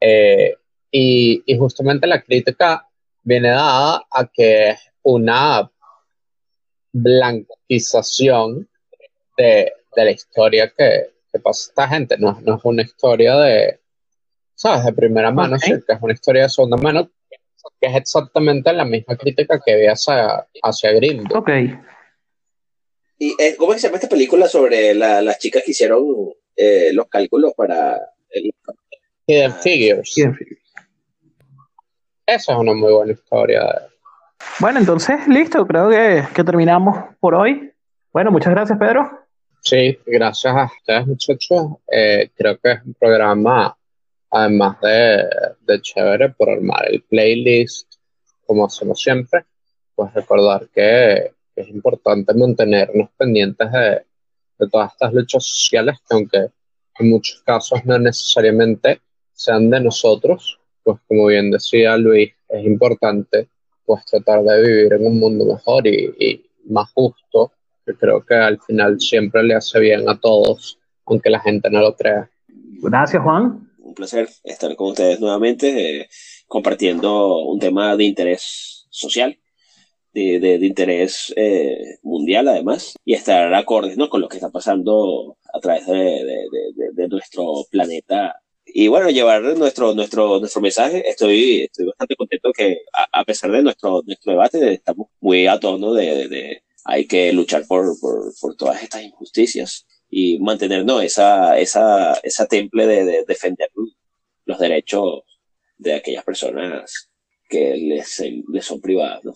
[0.00, 0.54] Eh,
[0.90, 2.88] y, y, justamente la crítica
[3.22, 5.70] viene dada a que es una
[6.92, 8.69] blanquización
[9.36, 12.16] de, de la historia que, que, pasa esta gente.
[12.18, 13.80] No, no, es una historia de,
[14.54, 14.84] ¿sabes?
[14.84, 15.76] De primera mano, okay.
[15.76, 17.10] sí, que es una historia de segunda mano
[17.80, 21.38] que es exactamente la misma crítica que había hacia, hacia Green Book.
[21.38, 21.50] Ok.
[23.18, 27.06] ¿Y eh, cómo se llama esta película sobre la, las chicas que hicieron eh, los
[27.08, 28.00] cálculos para
[28.30, 28.54] el...
[29.26, 30.16] Hidden Figures.
[30.16, 30.60] Hidden Figures.
[32.26, 33.88] Esa es una muy buena historia.
[34.58, 37.72] Bueno, entonces, listo, creo que, que terminamos por hoy.
[38.12, 39.08] Bueno, muchas gracias, Pedro.
[39.60, 41.66] Sí, gracias a ustedes, muchachos.
[41.86, 43.76] Eh, creo que es un programa
[44.30, 45.28] además de,
[45.60, 47.88] de, chévere por armar el playlist
[48.46, 49.44] como hacemos siempre,
[49.94, 54.02] pues recordar que es importante mantenernos pendientes de,
[54.58, 56.50] de todas estas luchas sociales que aunque
[56.98, 59.00] en muchos casos no necesariamente
[59.32, 63.48] sean de nosotros, pues como bien decía Luis, es importante
[63.84, 67.52] pues tratar de vivir en un mundo mejor y, y más justo,
[67.84, 71.80] que creo que al final siempre le hace bien a todos, aunque la gente no
[71.80, 72.30] lo crea.
[72.82, 73.68] Gracias, Juan.
[73.78, 76.08] Un placer estar con ustedes nuevamente, eh,
[76.46, 79.38] compartiendo un tema de interés social,
[80.12, 84.08] de, de, de interés eh, mundial además, y estar acordes ¿no?
[84.08, 86.24] con lo que está pasando a través de,
[86.92, 88.36] de nuestro planeta
[88.74, 91.08] y bueno, llevar nuestro, nuestro, nuestro mensaje.
[91.08, 95.58] Estoy, estoy bastante contento que a, a pesar de nuestro, nuestro debate, estamos muy a
[95.58, 101.58] tono de, de hay que luchar por, por, por, todas estas injusticias y mantenernos esa,
[101.58, 103.68] esa, esa temple de, de, defender
[104.44, 105.22] los derechos
[105.78, 107.10] de aquellas personas
[107.48, 109.32] que les, les son privadas, ¿no?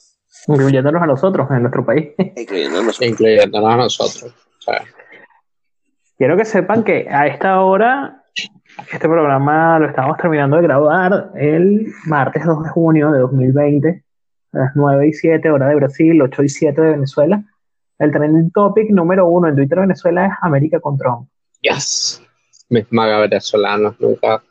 [0.49, 2.09] Incluyéndonos a nosotros en nuestro país.
[2.37, 4.35] Incluyéndonos, Incluyéndonos a nosotros.
[6.17, 8.25] Quiero que sepan que a esta hora
[8.93, 14.03] este programa lo estamos terminando de grabar el martes 2 de junio de 2020, a
[14.55, 17.45] las 9 y 7 hora de Brasil, 8 y 7 de Venezuela.
[17.99, 21.29] El trending topic número uno en Twitter de Venezuela es América con Trump.
[21.61, 22.23] Yes.
[22.69, 24.43] Mis magas venezolanos nunca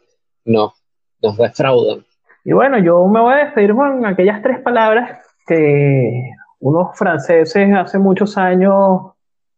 [0.45, 0.73] no,
[1.21, 2.05] nos defraudan.
[2.45, 7.99] Y bueno, yo me voy a despedir con aquellas tres palabras que unos franceses hace
[7.99, 9.13] muchos años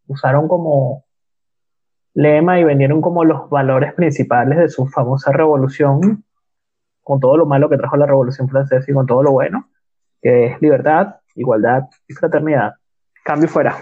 [0.08, 1.04] usaron como
[2.14, 6.24] lema y vendieron como los valores principales de su famosa revolución,
[7.04, 9.68] con todo lo malo que trajo la revolución francesa y con todo lo bueno,
[10.26, 12.74] que es libertad, igualdad y fraternidad.
[13.24, 13.78] Cambio fuera.